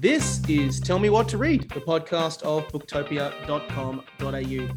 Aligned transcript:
This 0.00 0.40
is 0.48 0.78
Tell 0.78 1.00
Me 1.00 1.10
What 1.10 1.28
to 1.30 1.38
Read, 1.38 1.68
the 1.70 1.80
podcast 1.80 2.42
of 2.42 2.68
booktopia.com.au. 2.68 4.68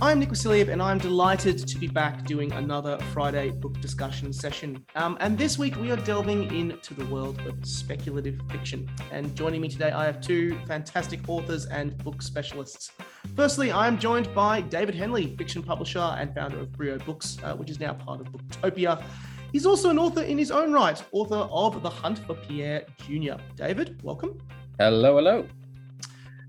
I'm 0.00 0.20
Nick 0.20 0.28
Vasiliev, 0.28 0.68
and 0.68 0.80
I'm 0.80 0.98
delighted 0.98 1.66
to 1.66 1.78
be 1.78 1.88
back 1.88 2.24
doing 2.26 2.52
another 2.52 2.96
Friday 3.12 3.50
book 3.50 3.80
discussion 3.80 4.32
session. 4.32 4.86
Um, 4.94 5.16
and 5.18 5.36
this 5.36 5.58
week 5.58 5.74
we 5.80 5.90
are 5.90 5.96
delving 5.96 6.54
into 6.54 6.94
the 6.94 7.04
world 7.06 7.40
of 7.40 7.66
speculative 7.66 8.40
fiction. 8.52 8.88
And 9.10 9.34
joining 9.34 9.62
me 9.62 9.68
today, 9.68 9.90
I 9.90 10.04
have 10.04 10.20
two 10.20 10.56
fantastic 10.68 11.28
authors 11.28 11.66
and 11.66 11.98
book 12.04 12.22
specialists. 12.22 12.92
Firstly, 13.34 13.72
I'm 13.72 13.98
joined 13.98 14.32
by 14.32 14.60
David 14.60 14.94
Henley, 14.94 15.34
fiction 15.36 15.60
publisher 15.60 15.98
and 15.98 16.32
founder 16.32 16.60
of 16.60 16.70
Brio 16.70 16.98
Books, 16.98 17.36
uh, 17.42 17.56
which 17.56 17.68
is 17.68 17.80
now 17.80 17.94
part 17.94 18.20
of 18.20 18.28
Booktopia. 18.28 19.02
He's 19.50 19.66
also 19.66 19.90
an 19.90 19.98
author 19.98 20.22
in 20.22 20.38
his 20.38 20.52
own 20.52 20.72
right, 20.72 21.02
author 21.10 21.48
of 21.50 21.82
The 21.82 21.90
Hunt 21.90 22.20
for 22.20 22.34
Pierre 22.34 22.86
Jr. 22.98 23.42
David, 23.56 24.00
welcome. 24.04 24.40
Hello, 24.80 25.16
hello. 25.16 25.44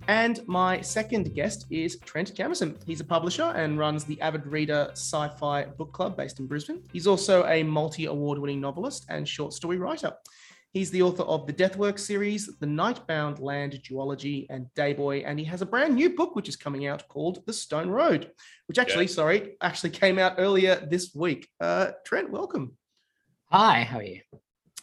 And 0.08 0.48
my 0.48 0.82
second 0.82 1.34
guest 1.34 1.66
is 1.72 1.98
Trent 2.06 2.36
Jamieson. 2.36 2.78
He's 2.86 3.00
a 3.00 3.04
publisher 3.04 3.52
and 3.56 3.80
runs 3.80 4.04
the 4.04 4.22
Avid 4.22 4.46
Reader 4.46 4.90
Sci 4.92 5.30
Fi 5.40 5.66
Book 5.66 5.94
Club 5.94 6.16
based 6.16 6.40
in 6.40 6.46
Brisbane. 6.46 6.84
He's 6.94 7.08
also 7.08 7.44
a 7.48 7.64
multi 7.64 8.06
award 8.06 8.38
winning 8.38 8.62
novelist 8.62 9.08
and 9.10 9.28
short 9.28 9.54
story 9.54 9.80
writer. 9.80 10.14
He's 10.74 10.92
the 10.92 11.02
author 11.02 11.24
of 11.24 11.48
the 11.48 11.54
Deathwork 11.54 11.98
series, 11.98 12.46
The 12.60 12.68
Nightbound 12.68 13.42
Land 13.42 13.82
Duology, 13.84 14.46
and 14.52 14.68
Dayboy. 14.76 15.24
And 15.26 15.40
he 15.40 15.46
has 15.46 15.64
a 15.64 15.66
brand 15.66 15.96
new 15.96 16.12
book 16.12 16.36
which 16.36 16.50
is 16.50 16.56
coming 16.56 16.86
out 16.86 17.08
called 17.08 17.44
The 17.48 17.54
Stone 17.54 17.90
Road, 17.90 18.30
which 18.68 18.78
actually, 18.78 19.06
yeah. 19.06 19.12
sorry, 19.12 19.56
actually 19.60 19.90
came 19.90 20.20
out 20.20 20.36
earlier 20.38 20.76
this 20.76 21.16
week. 21.16 21.50
Uh, 21.60 21.94
Trent, 22.06 22.30
welcome. 22.30 22.78
Hi, 23.46 23.82
how 23.82 23.98
are 23.98 24.04
you? 24.04 24.22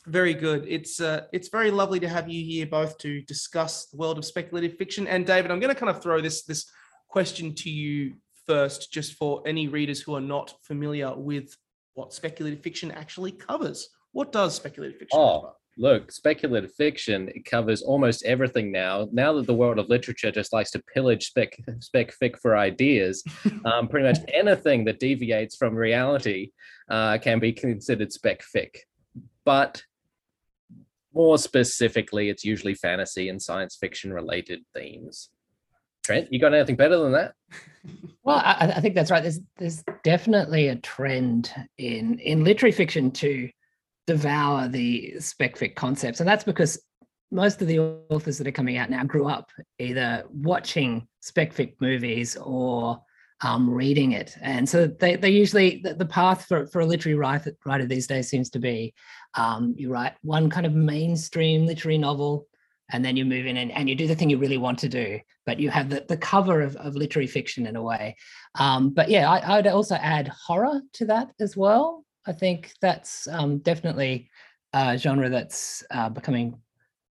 Very 0.06 0.34
good. 0.34 0.64
It's 0.68 1.00
uh, 1.00 1.24
it's 1.32 1.48
very 1.48 1.70
lovely 1.70 1.98
to 2.00 2.08
have 2.08 2.28
you 2.28 2.44
here 2.44 2.66
both 2.66 2.96
to 2.98 3.22
discuss 3.22 3.86
the 3.86 3.96
world 3.96 4.18
of 4.18 4.24
speculative 4.24 4.76
fiction. 4.76 5.06
And 5.06 5.26
David, 5.26 5.50
I'm 5.50 5.60
going 5.60 5.74
to 5.74 5.78
kind 5.78 5.90
of 5.90 6.02
throw 6.02 6.20
this 6.20 6.44
this 6.44 6.70
question 7.08 7.54
to 7.54 7.70
you 7.70 8.14
first, 8.46 8.92
just 8.92 9.14
for 9.14 9.42
any 9.46 9.66
readers 9.68 10.00
who 10.00 10.14
are 10.14 10.20
not 10.20 10.54
familiar 10.62 11.12
with 11.16 11.56
what 11.94 12.12
speculative 12.12 12.60
fiction 12.60 12.92
actually 12.92 13.32
covers. 13.32 13.88
What 14.12 14.32
does 14.32 14.54
speculative 14.54 14.98
fiction 14.98 15.18
oh. 15.18 15.40
cover? 15.40 15.52
look, 15.76 16.10
speculative 16.10 16.72
fiction 16.74 17.28
it 17.34 17.44
covers 17.44 17.82
almost 17.82 18.24
everything 18.24 18.72
now. 18.72 19.08
Now 19.12 19.34
that 19.34 19.46
the 19.46 19.54
world 19.54 19.78
of 19.78 19.88
literature 19.88 20.30
just 20.30 20.52
likes 20.52 20.70
to 20.72 20.82
pillage 20.94 21.26
spec 21.26 21.56
spec 21.80 22.14
fic 22.20 22.38
for 22.38 22.56
ideas, 22.56 23.22
um, 23.64 23.88
pretty 23.88 24.06
much 24.06 24.18
anything 24.32 24.84
that 24.84 25.00
deviates 25.00 25.56
from 25.56 25.74
reality 25.74 26.50
uh, 26.88 27.18
can 27.18 27.38
be 27.38 27.52
considered 27.52 28.12
spec 28.12 28.42
fic. 28.42 28.76
But 29.44 29.82
more 31.16 31.38
specifically, 31.38 32.28
it's 32.28 32.44
usually 32.44 32.74
fantasy 32.74 33.30
and 33.30 33.40
science 33.40 33.74
fiction 33.74 34.12
related 34.12 34.60
themes. 34.74 35.30
Trent, 36.04 36.30
you 36.30 36.38
got 36.38 36.54
anything 36.54 36.76
better 36.76 36.98
than 36.98 37.12
that? 37.12 37.34
Well, 38.24 38.42
I, 38.44 38.72
I, 38.74 38.80
think 38.80 38.96
that's 38.96 39.12
right. 39.12 39.22
There's 39.22 39.38
there's 39.56 39.84
definitely 40.02 40.66
a 40.66 40.74
trend 40.74 41.54
in 41.78 42.18
in 42.18 42.42
literary 42.42 42.72
fiction 42.72 43.12
to 43.12 43.48
devour 44.08 44.66
the 44.66 45.20
spec 45.20 45.54
fic 45.54 45.76
concepts, 45.76 46.18
and 46.18 46.28
that's 46.28 46.42
because 46.42 46.82
most 47.30 47.62
of 47.62 47.68
the 47.68 47.78
authors 48.10 48.38
that 48.38 48.48
are 48.48 48.52
coming 48.52 48.78
out 48.78 48.90
now 48.90 49.04
grew 49.04 49.28
up 49.28 49.52
either 49.78 50.24
watching 50.32 51.06
spec 51.20 51.54
fic 51.54 51.74
movies 51.78 52.36
or 52.36 53.00
um, 53.42 53.68
reading 53.68 54.12
it. 54.12 54.36
And 54.40 54.68
so 54.68 54.86
they, 54.86 55.16
they 55.16 55.30
usually, 55.30 55.80
the, 55.82 55.94
the 55.94 56.06
path 56.06 56.46
for, 56.46 56.66
for 56.66 56.80
a 56.80 56.86
literary 56.86 57.16
writer, 57.16 57.56
writer 57.64 57.86
these 57.86 58.06
days 58.06 58.28
seems 58.28 58.50
to 58.50 58.58
be 58.58 58.94
um, 59.34 59.74
you 59.76 59.90
write 59.90 60.14
one 60.22 60.48
kind 60.48 60.66
of 60.66 60.72
mainstream 60.72 61.66
literary 61.66 61.98
novel, 61.98 62.48
and 62.90 63.04
then 63.04 63.16
you 63.16 63.24
move 63.24 63.46
in 63.46 63.56
and, 63.56 63.72
and 63.72 63.88
you 63.88 63.94
do 63.94 64.06
the 64.06 64.14
thing 64.14 64.30
you 64.30 64.38
really 64.38 64.58
want 64.58 64.78
to 64.78 64.88
do, 64.88 65.18
but 65.44 65.58
you 65.58 65.70
have 65.70 65.90
the, 65.90 66.04
the 66.08 66.16
cover 66.16 66.62
of, 66.62 66.76
of 66.76 66.94
literary 66.94 67.26
fiction 67.26 67.66
in 67.66 67.76
a 67.76 67.82
way. 67.82 68.16
Um, 68.54 68.90
but 68.90 69.10
yeah, 69.10 69.28
I, 69.28 69.38
I, 69.38 69.56
would 69.56 69.66
also 69.66 69.96
add 69.96 70.28
horror 70.28 70.80
to 70.94 71.06
that 71.06 71.32
as 71.40 71.56
well. 71.56 72.04
I 72.26 72.32
think 72.32 72.72
that's 72.80 73.26
um, 73.28 73.58
definitely 73.58 74.30
a 74.72 74.96
genre 74.96 75.28
that's 75.28 75.84
uh, 75.90 76.08
becoming 76.08 76.60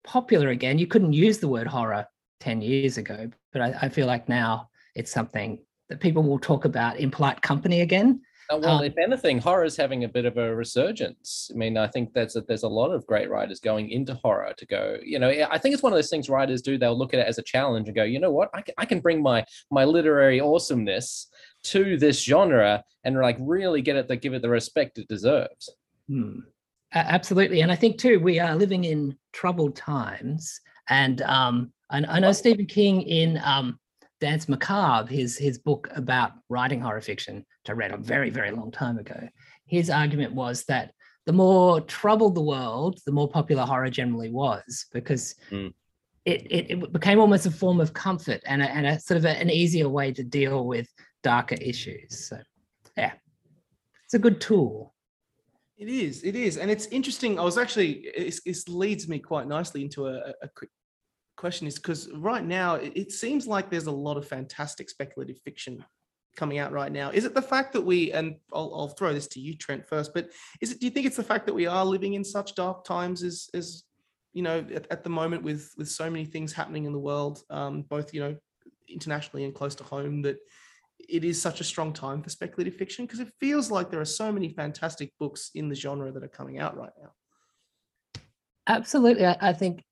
popular 0.03 0.49
again. 0.49 0.77
You 0.77 0.87
couldn't 0.87 1.13
use 1.13 1.39
the 1.39 1.47
word 1.47 1.67
horror 1.67 2.05
10 2.41 2.61
years 2.61 2.97
ago, 2.97 3.29
but 3.51 3.61
I, 3.61 3.75
I 3.83 3.89
feel 3.89 4.05
like 4.05 4.29
now 4.29 4.69
it's 4.95 5.11
something 5.11 5.59
that 5.89 5.99
people 5.99 6.23
will 6.23 6.39
talk 6.39 6.65
about 6.65 6.97
in 6.97 7.11
polite 7.11 7.41
company 7.41 7.81
again. 7.81 8.21
Oh, 8.49 8.57
well, 8.57 8.79
um, 8.79 8.83
if 8.83 8.97
anything, 8.97 9.39
horror 9.39 9.63
is 9.63 9.77
having 9.77 10.03
a 10.03 10.07
bit 10.07 10.25
of 10.25 10.37
a 10.37 10.53
resurgence. 10.53 11.49
I 11.53 11.57
mean, 11.57 11.77
I 11.77 11.87
think 11.87 12.13
that's 12.13 12.35
a, 12.35 12.41
there's 12.41 12.63
a 12.63 12.67
lot 12.67 12.91
of 12.91 13.05
great 13.07 13.29
writers 13.29 13.59
going 13.59 13.89
into 13.89 14.15
horror 14.15 14.53
to 14.57 14.65
go. 14.65 14.97
You 15.03 15.19
know, 15.19 15.29
I 15.29 15.57
think 15.57 15.73
it's 15.73 15.83
one 15.83 15.93
of 15.93 15.97
those 15.97 16.09
things 16.09 16.29
writers 16.29 16.61
do. 16.61 16.77
They'll 16.77 16.97
look 16.97 17.13
at 17.13 17.19
it 17.19 17.27
as 17.27 17.37
a 17.37 17.43
challenge 17.43 17.87
and 17.87 17.95
go, 17.95 18.03
you 18.03 18.19
know 18.19 18.31
what, 18.31 18.49
I 18.53 18.61
can, 18.61 18.73
I 18.77 18.85
can 18.85 18.99
bring 18.99 19.21
my 19.21 19.45
my 19.71 19.85
literary 19.85 20.41
awesomeness 20.41 21.27
to 21.63 21.97
this 21.97 22.21
genre 22.21 22.83
and 23.05 23.17
like 23.17 23.37
really 23.39 23.81
get 23.81 23.95
it 23.95 24.07
to 24.09 24.17
give 24.17 24.33
it 24.33 24.41
the 24.41 24.49
respect 24.49 24.97
it 24.97 25.07
deserves. 25.07 25.69
Hmm. 26.07 26.39
Absolutely, 26.93 27.61
and 27.61 27.71
I 27.71 27.75
think 27.75 27.97
too 27.97 28.19
we 28.19 28.39
are 28.39 28.55
living 28.55 28.83
in 28.83 29.17
troubled 29.31 29.75
times, 29.75 30.59
and 30.89 31.21
um, 31.23 31.71
I, 31.89 32.03
I 32.07 32.19
know 32.19 32.33
Stephen 32.33 32.67
King 32.67 33.01
in 33.01 33.39
um, 33.43 33.79
Danse 34.23 34.47
Macabre, 34.47 35.11
his 35.13 35.37
his 35.37 35.57
book 35.57 35.89
about 35.93 36.31
writing 36.47 36.79
horror 36.79 37.01
fiction, 37.01 37.35
which 37.35 37.69
I 37.69 37.73
read 37.73 37.91
a 37.91 37.97
very 37.97 38.29
very 38.29 38.51
long 38.51 38.71
time 38.71 38.97
ago. 38.97 39.27
His 39.65 39.89
argument 39.89 40.33
was 40.33 40.63
that 40.69 40.93
the 41.25 41.33
more 41.33 41.81
troubled 41.81 42.35
the 42.35 42.41
world, 42.41 42.99
the 43.05 43.11
more 43.11 43.27
popular 43.27 43.65
horror 43.65 43.89
generally 43.89 44.29
was 44.29 44.85
because 44.93 45.35
mm. 45.51 45.73
it, 46.23 46.41
it, 46.49 46.71
it 46.71 46.93
became 46.93 47.19
almost 47.19 47.45
a 47.45 47.51
form 47.51 47.81
of 47.81 47.93
comfort 47.93 48.41
and 48.45 48.61
a, 48.61 48.71
and 48.71 48.85
a 48.85 48.97
sort 48.97 49.17
of 49.17 49.25
a, 49.25 49.29
an 49.29 49.49
easier 49.49 49.89
way 49.89 50.13
to 50.13 50.23
deal 50.23 50.65
with 50.65 50.87
darker 51.21 51.55
issues. 51.55 52.29
So, 52.29 52.37
yeah, 52.95 53.13
it's 54.05 54.13
a 54.13 54.19
good 54.19 54.39
tool. 54.39 54.93
It 55.77 55.89
is. 55.89 56.23
It 56.23 56.37
is, 56.37 56.55
and 56.55 56.71
it's 56.71 56.85
interesting. 56.87 57.37
I 57.37 57.43
was 57.43 57.57
actually. 57.57 58.09
this 58.45 58.69
leads 58.69 59.09
me 59.09 59.19
quite 59.19 59.47
nicely 59.47 59.81
into 59.81 60.07
a, 60.07 60.33
a 60.41 60.47
quick 60.55 60.69
question 61.35 61.67
is 61.67 61.75
because 61.75 62.09
right 62.13 62.43
now 62.43 62.75
it, 62.75 62.93
it 62.95 63.11
seems 63.11 63.47
like 63.47 63.69
there's 63.69 63.87
a 63.87 63.91
lot 63.91 64.17
of 64.17 64.27
fantastic 64.27 64.89
speculative 64.89 65.39
fiction 65.39 65.83
coming 66.35 66.57
out 66.57 66.71
right 66.71 66.91
now. 66.91 67.11
Is 67.11 67.25
it 67.25 67.35
the 67.35 67.41
fact 67.41 67.73
that 67.73 67.81
we, 67.81 68.11
and 68.11 68.35
I'll, 68.51 68.73
I'll, 68.75 68.87
throw 68.87 69.13
this 69.13 69.27
to 69.27 69.39
you, 69.39 69.55
Trent, 69.55 69.87
first, 69.87 70.13
but 70.13 70.29
is 70.61 70.71
it, 70.71 70.79
do 70.79 70.85
you 70.85 70.91
think 70.91 71.05
it's 71.05 71.17
the 71.17 71.23
fact 71.23 71.45
that 71.45 71.53
we 71.53 71.67
are 71.67 71.85
living 71.85 72.15
in 72.15 72.23
such 72.23 72.55
dark 72.55 72.85
times 72.85 73.23
as, 73.23 73.49
as 73.53 73.83
you 74.33 74.41
know, 74.41 74.65
at, 74.73 74.87
at 74.91 75.03
the 75.03 75.09
moment 75.09 75.43
with, 75.43 75.71
with 75.77 75.89
so 75.89 76.09
many 76.09 76.25
things 76.25 76.51
happening 76.51 76.85
in 76.85 76.91
the 76.91 76.99
world, 76.99 77.43
um, 77.49 77.83
both, 77.83 78.13
you 78.13 78.19
know, 78.19 78.35
internationally 78.89 79.45
and 79.45 79.53
close 79.53 79.75
to 79.75 79.83
home, 79.83 80.21
that 80.23 80.37
it 81.07 81.23
is 81.23 81.39
such 81.39 81.61
a 81.61 81.63
strong 81.63 81.93
time 81.93 82.23
for 82.23 82.29
speculative 82.29 82.75
fiction? 82.75 83.05
Because 83.05 83.19
it 83.19 83.31
feels 83.39 83.69
like 83.69 83.91
there 83.91 84.01
are 84.01 84.05
so 84.05 84.31
many 84.31 84.49
fantastic 84.49 85.11
books 85.19 85.51
in 85.53 85.69
the 85.69 85.75
genre 85.75 86.11
that 86.11 86.23
are 86.23 86.29
coming 86.29 86.59
out 86.59 86.75
right 86.75 86.91
now. 86.99 87.11
Absolutely. 88.67 89.25
I, 89.25 89.37
I 89.39 89.53
think 89.53 89.83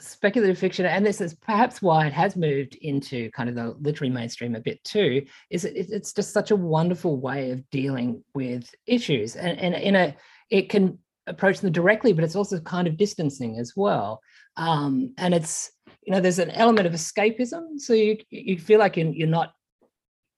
speculative 0.00 0.58
fiction, 0.58 0.86
and 0.86 1.04
this 1.04 1.20
is 1.20 1.34
perhaps 1.34 1.82
why 1.82 2.06
it 2.06 2.12
has 2.12 2.36
moved 2.36 2.76
into 2.76 3.30
kind 3.30 3.48
of 3.48 3.54
the 3.54 3.76
literary 3.80 4.10
mainstream 4.10 4.54
a 4.54 4.60
bit 4.60 4.82
too, 4.84 5.24
is 5.50 5.64
it, 5.64 5.74
it's 5.76 6.12
just 6.12 6.32
such 6.32 6.50
a 6.50 6.56
wonderful 6.56 7.16
way 7.18 7.50
of 7.50 7.68
dealing 7.70 8.22
with 8.34 8.68
issues. 8.86 9.36
And, 9.36 9.58
and 9.58 9.74
in 9.74 9.96
a, 9.96 10.16
it 10.50 10.68
can 10.68 10.98
approach 11.26 11.60
them 11.60 11.72
directly, 11.72 12.12
but 12.12 12.24
it's 12.24 12.36
also 12.36 12.58
kind 12.60 12.88
of 12.88 12.96
distancing 12.96 13.58
as 13.58 13.74
well. 13.76 14.20
Um, 14.56 15.14
and 15.18 15.32
it's, 15.34 15.70
you 16.04 16.12
know, 16.12 16.20
there's 16.20 16.38
an 16.38 16.50
element 16.50 16.86
of 16.86 16.92
escapism. 16.92 17.78
So 17.78 17.92
you, 17.92 18.18
you 18.30 18.58
feel 18.58 18.78
like 18.78 18.96
you're, 18.96 19.12
you're 19.12 19.28
not, 19.28 19.52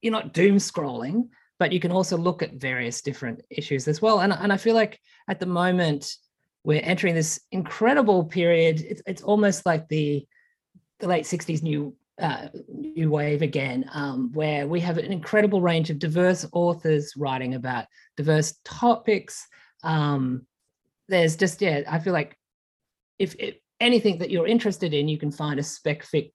you're 0.03 0.13
not 0.13 0.35
doom 0.35 0.57
scrolling, 0.57 1.29
but 1.59 1.73
you 1.73 1.81
can 1.81 1.93
also 1.93 2.17
look 2.17 2.43
at 2.43 2.55
various 2.55 3.01
different 3.01 3.41
issues 3.51 3.89
as 3.89 4.03
well. 4.03 4.21
And, 4.21 4.33
and 4.33 4.53
I 4.53 4.57
feel 4.57 4.75
like 4.75 5.01
at 5.29 5.41
the 5.41 5.47
moment, 5.47 6.15
we're 6.65 6.83
entering 6.83 7.15
this 7.15 7.41
incredible 7.53 8.25
period. 8.25 8.81
It's, 8.81 9.03
it's 9.07 9.23
almost 9.23 9.65
like 9.67 9.89
the 9.89 10.27
the 11.01 11.09
late 11.09 11.25
60s 11.25 11.63
new 11.63 11.95
uh, 12.21 12.49
new 12.69 13.11
wave 13.11 13.43
again, 13.43 13.91
um, 13.93 14.31
where 14.33 14.67
we 14.67 14.81
have 14.81 14.99
an 14.99 15.13
incredible 15.13 15.61
range 15.61 15.91
of 15.91 15.99
diverse 15.99 16.47
authors 16.53 17.13
writing 17.17 17.55
about 17.55 17.87
diverse 18.17 18.55
topics. 18.65 19.47
Um, 19.83 20.47
there's 21.09 21.37
just 21.37 21.61
yeah, 21.61 21.83
I 21.89 21.99
feel 21.99 22.13
like 22.13 22.39
if, 23.19 23.35
if, 23.39 23.57
anything 23.81 24.19
that 24.19 24.31
you're 24.31 24.47
interested 24.47 24.95
in, 24.95 25.09
you 25.09 25.19
can 25.19 25.33
find 25.33 25.59
a 25.59 25.63
spec 25.63 26.05
fic 26.05 26.33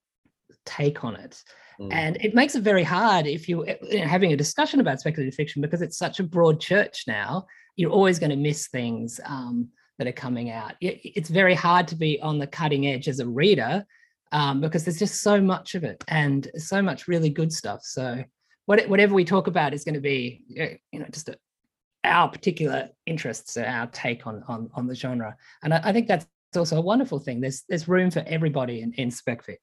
take 0.66 1.02
on 1.02 1.16
it. 1.16 1.42
Mm. 1.80 1.92
And 1.92 2.16
it 2.20 2.34
makes 2.34 2.54
it 2.54 2.62
very 2.62 2.84
hard 2.84 3.26
if 3.26 3.48
you, 3.48 3.66
you 3.82 4.00
know, 4.00 4.06
having 4.06 4.32
a 4.32 4.36
discussion 4.36 4.78
about 4.78 5.00
speculative 5.00 5.34
fiction 5.34 5.62
because 5.62 5.80
it's 5.80 5.96
such 5.96 6.20
a 6.20 6.22
broad 6.22 6.60
church 6.60 7.04
now. 7.08 7.46
You're 7.76 7.90
always 7.90 8.18
going 8.18 8.30
to 8.30 8.36
miss 8.36 8.68
things. 8.68 9.18
Um, 9.24 9.70
that 10.00 10.08
are 10.08 10.12
coming 10.12 10.48
out. 10.48 10.72
It's 10.80 11.28
very 11.28 11.54
hard 11.54 11.86
to 11.88 11.94
be 11.94 12.18
on 12.22 12.38
the 12.38 12.46
cutting 12.46 12.86
edge 12.86 13.06
as 13.06 13.20
a 13.20 13.28
reader 13.28 13.84
um, 14.32 14.62
because 14.62 14.82
there's 14.82 14.98
just 14.98 15.20
so 15.20 15.42
much 15.42 15.74
of 15.74 15.84
it 15.84 16.02
and 16.08 16.50
so 16.56 16.80
much 16.80 17.06
really 17.06 17.28
good 17.28 17.52
stuff. 17.52 17.80
So 17.82 18.24
whatever 18.64 19.12
we 19.12 19.26
talk 19.26 19.46
about 19.46 19.74
is 19.74 19.84
going 19.84 19.96
to 19.96 20.00
be, 20.00 20.78
you 20.90 20.98
know, 20.98 21.06
just 21.10 21.28
a, 21.28 21.36
our 22.04 22.30
particular 22.30 22.88
interests, 23.04 23.58
our 23.58 23.88
take 23.88 24.26
on 24.26 24.42
on 24.48 24.70
on 24.72 24.86
the 24.86 24.94
genre, 24.94 25.36
and 25.62 25.74
I, 25.74 25.80
I 25.84 25.92
think 25.92 26.08
that's 26.08 26.26
also 26.56 26.78
a 26.78 26.80
wonderful 26.80 27.18
thing. 27.18 27.42
There's 27.42 27.64
there's 27.68 27.86
room 27.86 28.10
for 28.10 28.24
everybody 28.26 28.80
in, 28.80 28.94
in 28.94 29.10
spec 29.10 29.44
fic. 29.44 29.58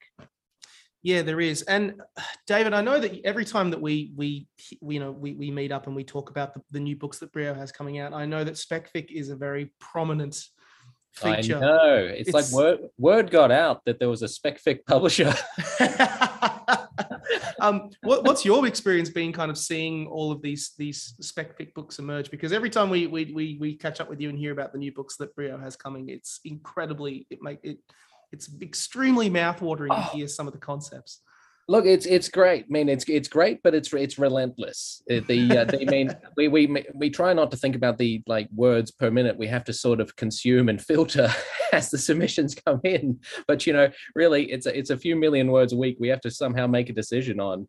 Yeah, 1.08 1.22
there 1.22 1.40
is. 1.40 1.62
And 1.62 2.02
David, 2.48 2.74
I 2.74 2.82
know 2.82 3.00
that 3.00 3.22
every 3.24 3.46
time 3.46 3.70
that 3.70 3.80
we 3.80 4.12
we, 4.18 4.46
we 4.82 4.96
you 4.96 5.00
know 5.00 5.12
we, 5.12 5.36
we 5.36 5.52
meet 5.52 5.72
up 5.72 5.88
and 5.88 5.96
we 5.96 6.04
talk 6.04 6.30
about 6.30 6.54
the, 6.54 6.62
the 6.72 6.82
new 6.82 6.98
books 6.98 7.20
that 7.20 7.32
Brio 7.32 7.54
has 7.54 7.72
coming 7.72 7.98
out, 7.98 8.12
I 8.12 8.26
know 8.26 8.44
that 8.44 8.56
SpecFic 8.56 9.10
is 9.10 9.30
a 9.30 9.36
very 9.38 9.72
prominent 9.80 10.38
feature. 11.14 11.56
I 11.56 11.60
know. 11.62 11.96
It's, 12.12 12.28
it's, 12.28 12.34
like 12.34 12.52
word 12.52 12.90
word 12.98 13.32
got 13.32 13.52
out 13.52 13.86
that 13.86 14.00
there 14.00 14.10
was 14.10 14.22
a 14.22 14.26
SpecFic 14.26 14.86
publisher. 14.86 15.34
um, 17.62 17.90
what, 18.02 18.26
what's 18.26 18.44
your 18.44 18.68
experience 18.68 19.10
been 19.10 19.32
kind 19.32 19.50
of 19.50 19.58
seeing 19.58 20.08
all 20.08 20.34
of 20.34 20.42
these 20.42 20.74
these 20.78 21.14
SpecFic 21.22 21.74
books 21.74 22.00
emerge? 22.00 22.30
Because 22.30 22.52
every 22.52 22.70
time 22.70 22.90
we 22.90 23.08
we 23.08 23.32
we 23.34 23.58
we 23.62 23.76
catch 23.76 24.02
up 24.02 24.10
with 24.10 24.20
you 24.20 24.28
and 24.28 24.38
hear 24.38 24.52
about 24.52 24.74
the 24.74 24.78
new 24.78 24.92
books 24.92 25.16
that 25.18 25.34
Brio 25.36 25.58
has 25.58 25.78
coming, 25.78 26.10
it's 26.10 26.42
incredibly 26.44 27.28
it 27.30 27.42
make 27.42 27.60
it 27.64 27.78
it's 28.32 28.50
extremely 28.62 29.30
mouthwatering 29.30 29.90
oh. 29.92 29.96
to 29.96 30.18
hear 30.18 30.28
some 30.28 30.48
of 30.48 30.54
the 30.54 30.60
concepts. 30.60 31.22
Look, 31.70 31.86
it's 31.86 32.06
it's 32.06 32.30
great. 32.30 32.64
I 32.64 32.68
mean, 32.70 32.88
it's 32.88 33.04
it's 33.10 33.28
great, 33.28 33.62
but 33.62 33.76
it's 33.76 33.92
it's 33.94 34.18
relentless. 34.18 35.02
The 35.08 35.20
uh, 35.20 35.66
the 35.66 35.86
mean 35.86 36.16
we 36.38 36.48
we 36.48 36.86
we 36.96 37.10
try 37.10 37.34
not 37.34 37.52
to 37.52 37.58
think 37.58 37.76
about 37.76 37.98
the 37.98 38.24
like 38.26 38.48
words 38.56 38.92
per 38.92 39.12
minute. 39.12 39.38
We 39.38 39.48
have 39.48 39.66
to 39.66 39.74
sort 39.74 40.00
of 40.00 40.16
consume 40.16 40.70
and 40.70 40.82
filter 40.82 41.30
as 41.74 41.90
the 41.90 41.98
submissions 41.98 42.56
come 42.56 42.80
in. 42.86 43.20
But 43.48 43.68
you 43.68 43.74
know, 43.74 43.90
really, 44.16 44.50
it's 44.50 44.66
a, 44.66 44.78
it's 44.78 44.92
a 44.92 44.98
few 44.98 45.18
million 45.18 45.52
words 45.52 45.74
a 45.74 45.78
week. 45.78 45.98
We 46.00 46.08
have 46.08 46.22
to 46.22 46.32
somehow 46.32 46.68
make 46.68 46.90
a 46.90 46.94
decision 46.94 47.42
on. 47.42 47.68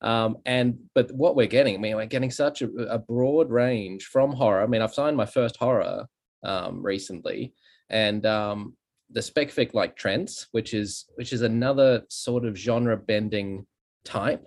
Um, 0.00 0.36
and 0.46 0.78
but 0.94 1.10
what 1.10 1.34
we're 1.34 1.46
getting, 1.46 1.74
I 1.74 1.78
mean, 1.78 1.96
we're 1.96 2.06
getting 2.06 2.30
such 2.30 2.62
a, 2.62 2.68
a 2.88 2.98
broad 2.98 3.50
range 3.50 4.04
from 4.04 4.32
horror. 4.32 4.62
I 4.62 4.66
mean, 4.66 4.82
I've 4.82 4.94
signed 4.94 5.16
my 5.16 5.26
first 5.26 5.56
horror 5.56 6.06
um, 6.44 6.82
recently, 6.84 7.52
and 7.90 8.24
um, 8.26 8.76
the 9.10 9.22
spec 9.22 9.48
fic 9.50 9.74
like 9.74 9.96
trends, 9.96 10.48
which 10.52 10.74
is 10.74 11.06
which 11.16 11.32
is 11.32 11.42
another 11.42 12.02
sort 12.08 12.44
of 12.44 12.56
genre 12.56 12.96
bending 12.96 13.66
type. 14.04 14.44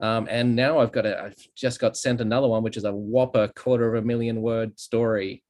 Um, 0.00 0.26
and 0.30 0.56
now 0.56 0.78
I've 0.78 0.92
got 0.92 1.06
a, 1.06 1.24
I've 1.24 1.46
just 1.54 1.78
got 1.78 1.96
sent 1.96 2.20
another 2.20 2.48
one, 2.48 2.62
which 2.62 2.76
is 2.76 2.84
a 2.84 2.92
whopper 2.92 3.48
quarter 3.54 3.94
of 3.94 4.02
a 4.02 4.06
million 4.06 4.40
word 4.40 4.78
story, 4.78 5.42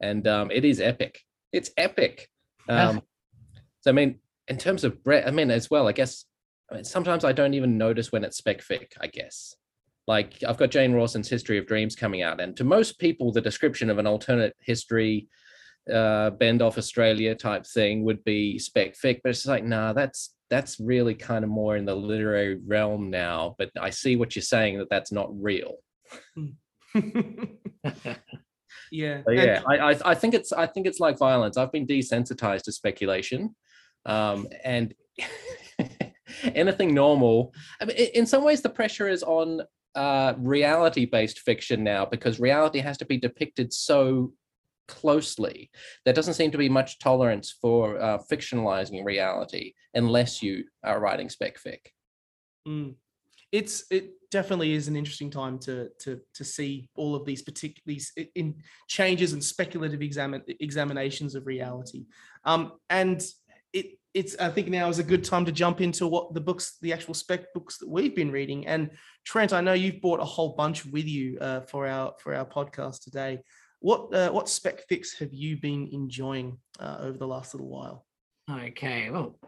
and 0.00 0.26
um, 0.26 0.50
it 0.50 0.64
is 0.64 0.80
epic. 0.80 1.20
It's 1.52 1.70
epic. 1.76 2.28
Um, 2.68 3.02
so 3.80 3.90
I 3.90 3.92
mean, 3.92 4.20
in 4.48 4.58
terms 4.58 4.84
of 4.84 5.02
breadth, 5.02 5.26
I 5.26 5.30
mean 5.30 5.50
as 5.50 5.70
well. 5.70 5.88
I 5.88 5.92
guess 5.92 6.24
I 6.70 6.76
mean, 6.76 6.84
sometimes 6.84 7.24
I 7.24 7.32
don't 7.32 7.54
even 7.54 7.78
notice 7.78 8.12
when 8.12 8.24
it's 8.24 8.36
spec 8.36 8.60
fic. 8.60 8.92
I 9.00 9.08
guess 9.08 9.54
like 10.06 10.42
I've 10.46 10.58
got 10.58 10.70
Jane 10.70 10.92
Rawson's 10.92 11.28
History 11.28 11.58
of 11.58 11.66
Dreams 11.66 11.96
coming 11.96 12.22
out, 12.22 12.40
and 12.40 12.56
to 12.56 12.64
most 12.64 12.98
people, 12.98 13.32
the 13.32 13.40
description 13.40 13.90
of 13.90 13.98
an 13.98 14.06
alternate 14.06 14.54
history 14.60 15.28
uh, 15.92 16.30
bend 16.30 16.62
off 16.62 16.78
Australia 16.78 17.34
type 17.34 17.66
thing 17.66 18.04
would 18.04 18.24
be 18.24 18.58
spec 18.58 18.94
fic, 18.94 19.20
but 19.22 19.30
it's 19.30 19.46
like, 19.46 19.64
nah, 19.64 19.92
that's 19.92 20.34
that's 20.48 20.78
really 20.78 21.14
kind 21.14 21.44
of 21.44 21.50
more 21.50 21.76
in 21.76 21.84
the 21.84 21.94
literary 21.94 22.58
realm 22.66 23.10
now. 23.10 23.54
But 23.58 23.70
I 23.80 23.90
see 23.90 24.16
what 24.16 24.34
you're 24.36 24.42
saying 24.42 24.78
that 24.78 24.90
that's 24.90 25.12
not 25.12 25.28
real. 25.32 25.76
yeah, 28.92 29.22
but 29.24 29.34
yeah. 29.34 29.62
I, 29.68 29.76
I 29.76 29.96
I 30.04 30.14
think 30.14 30.34
it's 30.34 30.52
I 30.52 30.66
think 30.66 30.86
it's 30.86 31.00
like 31.00 31.18
violence. 31.18 31.56
I've 31.56 31.72
been 31.72 31.86
desensitized 31.86 32.62
to 32.62 32.72
speculation, 32.72 33.54
um, 34.04 34.46
and 34.64 34.94
anything 36.44 36.94
normal. 36.94 37.52
I 37.80 37.86
mean, 37.86 37.96
in 37.96 38.26
some 38.26 38.44
ways, 38.44 38.62
the 38.62 38.70
pressure 38.70 39.08
is 39.08 39.22
on 39.22 39.62
uh, 39.94 40.34
reality 40.38 41.06
based 41.06 41.40
fiction 41.40 41.82
now 41.82 42.04
because 42.04 42.38
reality 42.38 42.78
has 42.80 42.98
to 42.98 43.04
be 43.04 43.16
depicted 43.16 43.72
so 43.72 44.32
closely. 44.88 45.70
There 46.04 46.14
doesn't 46.14 46.34
seem 46.34 46.50
to 46.50 46.58
be 46.58 46.68
much 46.68 46.98
tolerance 46.98 47.54
for 47.60 48.00
uh, 48.00 48.18
fictionalizing 48.30 49.04
reality 49.04 49.74
unless 49.94 50.42
you 50.42 50.64
are 50.82 51.00
writing 51.00 51.28
spec 51.28 51.58
fic. 51.58 51.80
Mm. 52.66 52.94
It's 53.52 53.84
it 53.90 54.10
definitely 54.30 54.72
is 54.72 54.88
an 54.88 54.96
interesting 54.96 55.30
time 55.30 55.58
to 55.60 55.88
to 56.00 56.20
to 56.34 56.44
see 56.44 56.88
all 56.96 57.14
of 57.14 57.24
these 57.24 57.42
particular 57.42 57.82
these 57.86 58.12
in 58.34 58.56
changes 58.88 59.32
and 59.32 59.42
speculative 59.42 60.02
examine 60.02 60.42
examinations 60.60 61.34
of 61.34 61.46
reality. 61.46 62.06
Um, 62.44 62.72
and 62.90 63.22
it 63.72 63.98
it's 64.16 64.34
I 64.38 64.48
think 64.48 64.68
now 64.68 64.88
is 64.88 64.98
a 64.98 65.04
good 65.04 65.24
time 65.24 65.44
to 65.44 65.52
jump 65.52 65.80
into 65.80 66.06
what 66.06 66.32
the 66.32 66.40
books, 66.40 66.78
the 66.80 66.92
actual 66.92 67.12
spec 67.12 67.52
books 67.52 67.76
that 67.78 67.88
we've 67.88 68.16
been 68.16 68.32
reading. 68.32 68.66
And 68.66 68.90
Trent, 69.24 69.52
I 69.52 69.60
know 69.60 69.74
you've 69.74 70.00
brought 70.00 70.20
a 70.20 70.24
whole 70.24 70.54
bunch 70.54 70.86
with 70.86 71.06
you 71.06 71.38
uh, 71.38 71.60
for 71.60 71.86
our 71.86 72.14
for 72.18 72.34
our 72.34 72.46
podcast 72.46 73.04
today. 73.04 73.40
What 73.80 74.12
uh, 74.14 74.30
what 74.30 74.48
spec 74.48 74.86
fix 74.88 75.18
have 75.18 75.32
you 75.32 75.56
been 75.56 75.88
enjoying 75.92 76.58
uh, 76.80 76.98
over 77.00 77.18
the 77.18 77.26
last 77.26 77.54
little 77.54 77.68
while? 77.68 78.06
Okay, 78.50 79.10
well, 79.10 79.38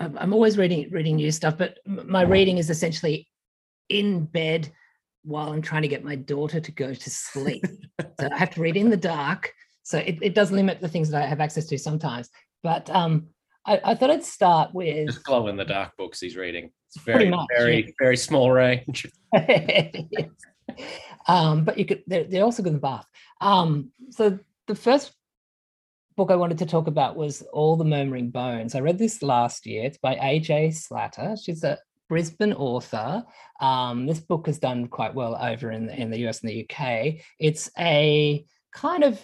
I'm 0.00 0.32
always 0.32 0.58
reading 0.58 0.90
reading 0.90 1.16
new 1.16 1.30
stuff, 1.30 1.56
but 1.56 1.78
my 1.86 2.22
reading 2.22 2.58
is 2.58 2.70
essentially 2.70 3.28
in 3.88 4.24
bed 4.26 4.70
while 5.24 5.52
I'm 5.52 5.62
trying 5.62 5.82
to 5.82 5.88
get 5.88 6.04
my 6.04 6.16
daughter 6.16 6.60
to 6.60 6.72
go 6.72 6.92
to 6.92 7.10
sleep. 7.10 7.64
so 8.20 8.28
I 8.30 8.36
have 8.36 8.50
to 8.50 8.60
read 8.60 8.76
in 8.76 8.90
the 8.90 8.96
dark. 8.96 9.52
So 9.84 9.98
it, 9.98 10.18
it 10.20 10.34
does 10.34 10.50
limit 10.50 10.80
the 10.80 10.88
things 10.88 11.10
that 11.10 11.22
I 11.22 11.26
have 11.26 11.40
access 11.40 11.66
to 11.66 11.78
sometimes. 11.78 12.28
But 12.62 12.90
um, 12.90 13.28
I, 13.66 13.80
I 13.84 13.94
thought 13.94 14.10
I'd 14.10 14.24
start 14.24 14.74
with 14.74 15.08
just 15.08 15.24
glow 15.24 15.48
in 15.48 15.56
the 15.56 15.64
dark 15.64 15.96
books 15.96 16.20
he's 16.20 16.36
reading. 16.36 16.70
It's 16.88 17.04
very, 17.04 17.28
much, 17.28 17.46
very, 17.56 17.84
yeah. 17.84 17.90
very 18.00 18.16
small 18.16 18.50
range. 18.50 19.06
um, 21.28 21.64
but 21.64 21.78
you 21.78 21.84
could 21.84 22.02
they're, 22.06 22.24
they're 22.24 22.44
also 22.44 22.62
good 22.62 22.70
in 22.70 22.74
the 22.74 22.80
bath. 22.80 23.06
Um, 23.42 23.90
so 24.10 24.38
the 24.68 24.74
first 24.76 25.12
book 26.16 26.30
I 26.30 26.36
wanted 26.36 26.58
to 26.58 26.66
talk 26.66 26.86
about 26.86 27.16
was 27.16 27.42
All 27.52 27.76
the 27.76 27.84
Murmuring 27.84 28.30
Bones. 28.30 28.74
I 28.74 28.80
read 28.80 28.98
this 28.98 29.20
last 29.20 29.66
year. 29.66 29.84
It's 29.84 29.98
by 29.98 30.14
AJ 30.14 30.74
Slatter. 30.74 31.36
She's 31.42 31.64
a 31.64 31.78
Brisbane 32.08 32.52
author. 32.52 33.24
Um, 33.60 34.06
this 34.06 34.20
book 34.20 34.46
has 34.46 34.60
done 34.60 34.86
quite 34.86 35.14
well 35.14 35.36
over 35.36 35.72
in 35.72 35.86
the, 35.86 36.00
in 36.00 36.10
the 36.10 36.28
US 36.28 36.40
and 36.40 36.50
the 36.50 36.68
UK. 36.70 37.16
It's 37.40 37.68
a 37.78 38.44
kind 38.72 39.02
of 39.02 39.20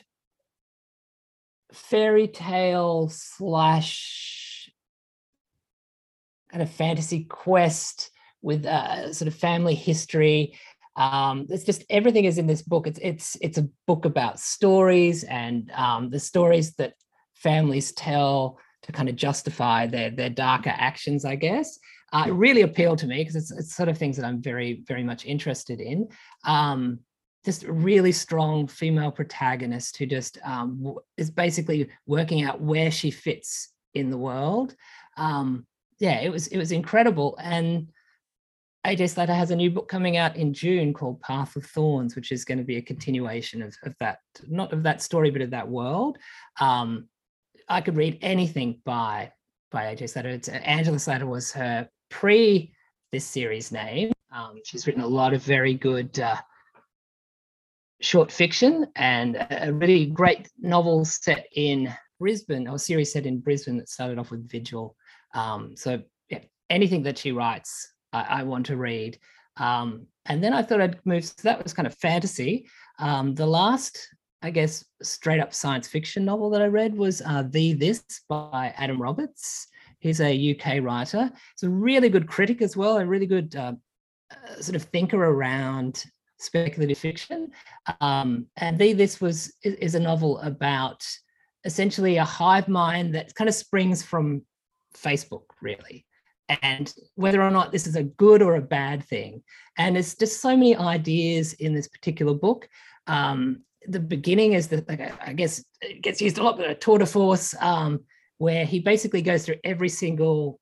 fairy 1.73 2.27
tale 2.27 3.09
slash 3.11 4.69
kind 6.51 6.63
of 6.63 6.71
fantasy 6.71 7.25
quest 7.25 8.11
with 8.43 8.65
a 8.67 9.13
sort 9.13 9.29
of 9.29 9.35
family 9.35 9.75
history 9.75 10.55
um, 10.99 11.47
it's 11.49 11.63
just 11.63 11.85
everything 11.89 12.25
is 12.25 12.39
in 12.39 12.49
this 12.49 12.61
book. 12.61 12.89
It's 12.89 12.99
it's 13.01 13.37
it's 13.41 13.57
a 13.57 13.69
book 13.87 14.05
about 14.05 14.41
stories 14.41 15.23
and 15.23 15.71
um, 15.71 16.11
the 16.11 16.19
stories 16.19 16.75
that 16.75 16.95
families 17.37 17.93
tell 17.93 18.59
to 18.83 18.91
kind 18.91 19.09
of 19.09 19.15
justify 19.15 19.87
their 19.87 20.11
their 20.11 20.29
darker 20.29 20.75
actions, 20.77 21.25
I 21.25 21.37
guess. 21.37 21.79
Uh, 22.13 22.25
it 22.27 22.33
really 22.33 22.63
appealed 22.63 22.99
to 22.99 23.07
me 23.07 23.19
because 23.19 23.37
it's, 23.37 23.53
it's 23.53 23.77
sort 23.77 23.89
of 23.89 23.97
things 23.97 24.17
that 24.17 24.27
I'm 24.27 24.43
very 24.43 24.83
very 24.89 25.05
much 25.05 25.25
interested 25.25 25.81
in. 25.81 26.09
Um, 26.45 26.99
just 27.45 27.63
really 27.63 28.13
strong 28.13 28.67
female 28.67 29.13
protagonist 29.13 29.97
who 29.99 30.07
just 30.07 30.39
um, 30.45 30.97
is 31.17 31.31
basically 31.31 31.89
working 32.07 32.43
out 32.43 32.61
where 32.61 32.91
she 32.91 33.13
fits 33.13 33.69
in 33.95 34.11
the 34.11 34.19
world. 34.19 34.75
Um, 35.17 35.65
yeah, 36.01 36.21
it 36.21 36.33
was 36.33 36.49
it 36.49 36.59
was 36.59 36.73
incredible 36.73 37.39
and 37.41 37.87
AJ 38.89 39.11
Slatter 39.11 39.35
has 39.35 39.51
a 39.51 39.57
new 39.57 39.71
book 39.71 39.87
coming 39.87 40.17
out 40.17 40.35
in 40.37 40.55
June 40.55 40.95
called 40.95 41.21
Path 41.21 41.57
of 41.57 41.67
Thorns, 41.67 42.17
which 42.17 42.33
is 42.33 42.47
going 42.47 42.57
to 42.57 42.65
be 42.65 42.79
a 42.79 42.83
continuation 42.83 43.61
of, 43.61 43.77
of 43.83 43.95
that, 44.01 44.21
not 44.47 44.73
of 44.73 44.83
that 44.83 45.03
story, 45.03 45.31
but 45.31 45.43
of 45.43 45.51
that 45.51 45.69
world. 45.69 46.17
Um, 46.59 47.07
I 47.69 47.83
could 47.83 47.97
read 47.97 48.19
anything 48.23 48.81
by 48.87 49.31
by 49.71 49.95
AJ 49.95 50.09
Slatter. 50.09 50.31
It's, 50.31 50.49
Angela 50.49 50.99
Slatter 50.99 51.27
was 51.27 51.53
her 51.53 51.87
pre 52.09 52.73
this 53.13 53.27
series 53.27 53.71
name. 53.71 54.11
Um, 54.35 54.59
she's 54.65 54.87
written 54.87 55.03
a 55.03 55.07
lot 55.07 55.35
of 55.35 55.43
very 55.43 55.75
good 55.75 56.19
uh, 56.19 56.37
short 58.01 58.33
fiction 58.33 58.87
and 58.97 59.37
a 59.51 59.71
really 59.71 60.07
great 60.07 60.49
novel 60.59 61.05
set 61.05 61.47
in 61.55 61.93
Brisbane, 62.19 62.67
or 62.67 62.79
series 62.79 63.13
set 63.13 63.27
in 63.27 63.41
Brisbane 63.41 63.77
that 63.77 63.91
started 63.91 64.19
off 64.19 64.31
with 64.31 64.49
Vigil. 64.49 64.97
Um, 65.35 65.77
so 65.77 66.01
yeah, 66.31 66.41
anything 66.71 67.03
that 67.03 67.19
she 67.19 67.33
writes 67.33 67.93
I, 68.13 68.41
I 68.41 68.43
want 68.43 68.67
to 68.67 68.77
read. 68.77 69.19
Um, 69.57 70.07
and 70.27 70.43
then 70.43 70.53
I 70.53 70.63
thought 70.63 70.81
I'd 70.81 71.01
move. 71.05 71.25
So 71.25 71.35
that 71.43 71.63
was 71.63 71.73
kind 71.73 71.87
of 71.87 71.95
fantasy. 71.95 72.69
Um, 72.99 73.35
the 73.35 73.47
last, 73.47 74.09
I 74.43 74.51
guess, 74.51 74.85
straight 75.03 75.41
up 75.41 75.55
science 75.55 75.89
fiction 75.89 76.25
novel 76.25 76.51
that 76.51 76.63
I 76.63 76.67
read 76.67 76.95
was 76.97 77.23
uh, 77.23 77.45
The 77.49 77.73
This 77.75 78.03
by 78.29 78.73
Adam 78.77 79.01
Roberts. 79.01 79.67
He's 80.01 80.21
a 80.21 80.55
UK 80.55 80.83
writer. 80.83 81.31
He's 81.55 81.69
a 81.69 81.71
really 81.71 82.09
good 82.09 82.29
critic 82.29 82.63
as 82.63 82.77
well, 82.77 82.99
a 82.99 83.07
really 83.07 83.27
good 83.27 83.57
uh, 83.57 83.73
uh, 84.31 84.61
sort 84.61 84.77
of 84.77 84.83
thinker 84.83 85.23
around 85.23 86.05
speculative 86.39 86.99
fiction. 86.99 87.51
Um, 88.01 88.47
and 88.59 88.79
The 88.79 88.93
This 88.93 89.21
was 89.21 89.53
is, 89.65 89.75
is 89.75 89.95
a 89.95 90.01
novel 90.01 90.39
about 90.39 91.05
essentially 91.65 92.17
a 92.19 92.25
hive 92.25 92.69
mind 92.69 93.15
that 93.15 93.35
kind 93.35 93.49
of 93.49 93.55
springs 93.55 94.03
from 94.03 94.43
Facebook, 94.95 95.45
really 95.61 96.07
and 96.49 96.93
whether 97.15 97.43
or 97.43 97.51
not 97.51 97.73
this 97.73 97.87
is 97.87 97.97
a 97.97 98.03
good 98.03 98.43
or 98.43 98.57
a 98.57 98.63
bad 98.63 99.05
thing. 99.05 99.43
And 99.77 99.95
there's 99.95 100.15
just 100.15 100.41
so 100.41 100.57
many 100.57 100.77
ideas 100.77 101.53
in 101.55 101.75
this 101.75 101.89
particular 101.89 102.35
book. 102.35 102.69
Um, 103.07 103.63
the 103.87 104.01
beginning 104.01 104.55
is 104.55 104.69
that, 104.69 104.89
like, 104.89 105.01
I 105.27 105.33
guess, 105.33 105.65
it 105.81 106.03
gets 106.03 106.21
used 106.21 106.39
a 106.39 106.43
lot, 106.43 106.57
but 106.57 106.71
a 106.71 106.75
tour 106.75 106.99
de 106.99 107.07
force. 107.07 107.55
Um, 107.61 108.01
where 108.39 108.65
he 108.65 108.81
basically 108.81 109.21
goes 109.21 109.45
through 109.45 109.57
every 109.65 109.89
single 109.89 110.59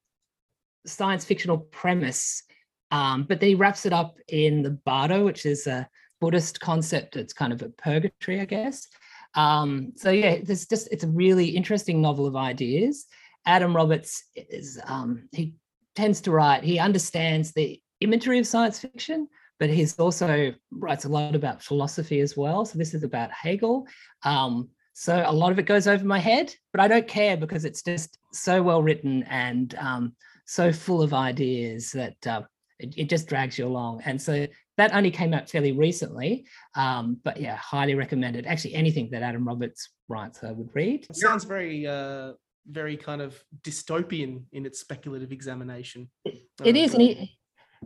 science 0.87 1.25
fictional 1.25 1.59
premise, 1.59 2.43
um, 2.90 3.25
but 3.25 3.38
then 3.38 3.50
he 3.50 3.55
wraps 3.55 3.87
it 3.87 3.93
up 3.93 4.16
in 4.28 4.62
the 4.62 4.71
Bardo, 4.71 5.25
which 5.25 5.47
is 5.47 5.66
a 5.66 5.88
Buddhist 6.21 6.59
concept. 6.61 7.16
It's 7.16 7.33
kind 7.33 7.52
of 7.52 7.62
a 7.62 7.69
purgatory, 7.69 8.40
I 8.40 8.47
guess. 8.47 8.88
Um, 9.35 9.93
so 9.97 10.11
yeah, 10.11 10.38
there's 10.43 10.66
just 10.66 10.88
it's 10.90 11.05
a 11.05 11.09
really 11.09 11.49
interesting 11.49 12.00
novel 12.00 12.26
of 12.26 12.37
ideas. 12.37 13.07
Adam 13.45 13.76
Roberts 13.76 14.25
is 14.35 14.81
um, 14.87 15.28
he 15.33 15.55
tends 15.97 16.21
to 16.23 16.31
write. 16.31 16.62
He 16.62 16.79
understands 16.79 17.53
the 17.53 17.81
imagery 18.00 18.38
of 18.38 18.47
science 18.47 18.79
fiction, 18.79 19.29
but 19.59 19.71
he's 19.71 19.99
also 19.99 20.53
writes 20.71 21.05
a 21.05 21.09
lot 21.09 21.35
about 21.35 21.62
philosophy 21.62 22.21
as 22.21 22.37
well. 22.37 22.65
So 22.65 22.79
this 22.79 22.95
is 22.95 23.03
about 23.03 23.33
Hegel. 23.33 23.87
Um, 24.23 24.69
so 24.93 25.25
a 25.26 25.33
lot 25.33 25.53
of 25.53 25.59
it 25.59 25.67
goes 25.67 25.87
over 25.87 26.05
my 26.05 26.19
head, 26.19 26.55
but 26.73 26.81
I 26.81 26.88
don't 26.88 27.09
care 27.09 27.37
because 27.37 27.65
it's 27.65 27.83
just 27.83 28.19
so 28.33 28.62
well 28.62 28.83
written 28.83 29.25
and 29.25 29.75
um, 29.79 30.17
so 30.47 30.73
full 30.73 31.03
of 31.03 31.12
ideas 31.12 31.91
that 31.93 32.26
uh, 32.26 32.43
it, 32.79 32.95
it, 32.97 33.09
just 33.09 33.29
drags 33.29 33.59
you 33.59 33.67
along. 33.67 34.03
And 34.05 34.21
so 34.21 34.47
that 34.79 34.95
only 34.95 35.11
came 35.11 35.35
out 35.35 35.50
fairly 35.50 35.73
recently, 35.73 36.47
um, 36.76 37.19
but 37.25 37.38
yeah, 37.38 37.57
highly 37.57 37.95
recommended. 37.95 38.47
Actually, 38.47 38.75
anything 38.75 39.11
that 39.11 39.23
Adam 39.23 39.47
Roberts 39.47 39.91
writes, 40.09 40.43
I 40.43 40.53
would 40.53 40.71
read. 40.75 41.07
It 41.11 41.17
sounds 41.17 41.45
very, 41.45 41.87
uh, 41.87 42.33
very 42.69 42.97
kind 42.97 43.21
of 43.21 43.43
dystopian 43.63 44.45
in 44.53 44.67
its 44.67 44.81
speculative 44.81 45.33
examination. 45.33 46.11
It 46.25 46.45
uh, 46.61 46.65
is, 46.65 46.95
and 46.95 47.03
he 47.03 47.39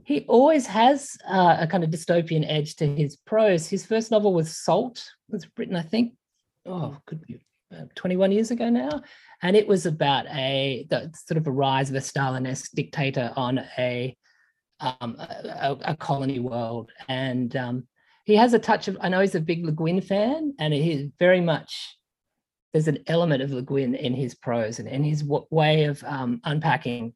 he 0.05 0.25
always 0.29 0.67
has 0.67 1.17
uh, 1.29 1.57
a 1.61 1.67
kind 1.67 1.85
of 1.85 1.91
dystopian 1.91 2.45
edge 2.49 2.77
to 2.77 2.87
his 2.87 3.17
prose. 3.17 3.69
His 3.69 3.85
first 3.85 4.11
novel 4.11 4.33
was 4.33 4.57
Salt, 4.57 5.05
was 5.29 5.47
written, 5.57 5.77
I 5.77 5.83
think, 5.83 6.15
oh, 6.67 6.97
could 7.07 7.21
be 7.23 7.41
21 7.95 8.33
years 8.33 8.51
ago 8.51 8.69
now. 8.69 9.03
And 9.43 9.57
it 9.57 9.67
was 9.67 9.87
about 9.87 10.27
a 10.27 10.87
the, 10.91 11.13
sort 11.15 11.39
of 11.39 11.47
a 11.47 11.51
rise 11.51 11.91
of 11.91 11.97
a 11.97 12.01
Stalinist 12.01 12.71
dictator 12.75 13.33
on 13.37 13.59
a 13.79 14.17
um, 14.81 15.17
a, 15.19 15.77
a, 15.83 15.97
colony 15.97 16.39
world. 16.39 16.91
And 17.07 17.55
um, 17.55 17.87
he 18.25 18.35
has 18.37 18.55
a 18.55 18.59
touch 18.59 18.89
of, 18.89 18.97
I 19.01 19.11
know 19.11 19.21
he's 19.21 19.35
a 19.35 19.41
big 19.41 19.65
Le 19.65 19.73
Guin 19.73 20.01
fan, 20.01 20.55
and 20.59 20.73
he's 20.73 21.11
very 21.19 21.43
much, 21.43 21.99
there's 22.73 22.89
an 22.89 22.99
element 23.07 23.43
of 23.43 23.51
Le 23.51 23.63
Guin 23.63 23.95
in 23.95 24.15
his 24.15 24.35
prose 24.35 24.79
and 24.79 24.89
in 24.89 25.03
his 25.03 25.23
w- 25.23 25.47
way 25.51 25.85
of 25.85 26.03
um, 26.05 26.41
unpacking 26.45 27.15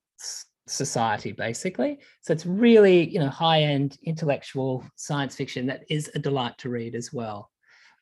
society 0.67 1.33
basically. 1.33 1.99
So 2.23 2.33
it's 2.33 2.47
really 2.47 3.09
you 3.09 3.21
know 3.21 3.29
high 3.29 3.63
end 3.63 3.99
intellectual 4.05 4.85
science 4.97 5.37
fiction 5.37 5.67
that 5.67 5.85
is 5.91 6.11
a 6.15 6.19
delight 6.19 6.57
to 6.59 6.71
read 6.71 6.95
as 6.95 7.13
well. 7.13 7.51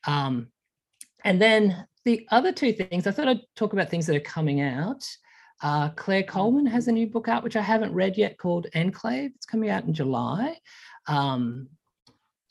Um, 0.07 0.47
and 1.23 1.41
then 1.41 1.87
the 2.05 2.27
other 2.31 2.51
two 2.51 2.73
things 2.73 3.07
i 3.07 3.11
thought 3.11 3.29
i'd 3.29 3.39
talk 3.55 3.71
about 3.71 3.89
things 3.89 4.05
that 4.07 4.15
are 4.15 4.21
coming 4.21 4.61
out. 4.61 5.03
Uh, 5.61 5.89
claire 5.89 6.23
coleman 6.23 6.65
has 6.65 6.87
a 6.87 6.91
new 6.91 7.07
book 7.07 7.27
out 7.27 7.43
which 7.43 7.55
i 7.55 7.61
haven't 7.61 7.93
read 7.93 8.17
yet 8.17 8.37
called 8.37 8.67
enclave. 8.73 9.31
It's 9.35 9.45
coming 9.45 9.69
out 9.69 9.85
in 9.85 9.93
july. 9.93 10.57
Um, 11.07 11.69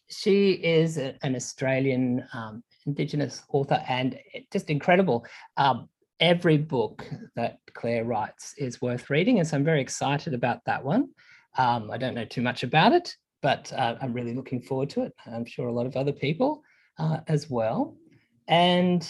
she 0.08 0.52
is 0.52 0.98
a, 0.98 1.16
an 1.22 1.34
australian 1.34 2.26
um, 2.32 2.62
indigenous 2.86 3.42
author 3.48 3.82
and 3.88 4.18
just 4.52 4.70
incredible 4.70 5.24
um, 5.56 5.88
every 6.20 6.56
book 6.56 7.04
that 7.34 7.58
Claire 7.74 8.04
writes 8.04 8.54
is 8.56 8.80
worth 8.80 9.10
reading. 9.10 9.38
And 9.38 9.48
so 9.48 9.56
I'm 9.56 9.64
very 9.64 9.80
excited 9.80 10.34
about 10.34 10.64
that 10.66 10.84
one. 10.84 11.08
Um, 11.58 11.90
I 11.90 11.98
don't 11.98 12.14
know 12.14 12.24
too 12.24 12.42
much 12.42 12.62
about 12.62 12.92
it, 12.92 13.14
but 13.42 13.72
uh, 13.72 13.96
I'm 14.00 14.12
really 14.12 14.34
looking 14.34 14.62
forward 14.62 14.90
to 14.90 15.02
it. 15.02 15.12
I'm 15.26 15.44
sure 15.44 15.68
a 15.68 15.72
lot 15.72 15.86
of 15.86 15.96
other 15.96 16.12
people 16.12 16.62
uh, 16.98 17.18
as 17.26 17.50
well. 17.50 17.96
And 18.48 19.02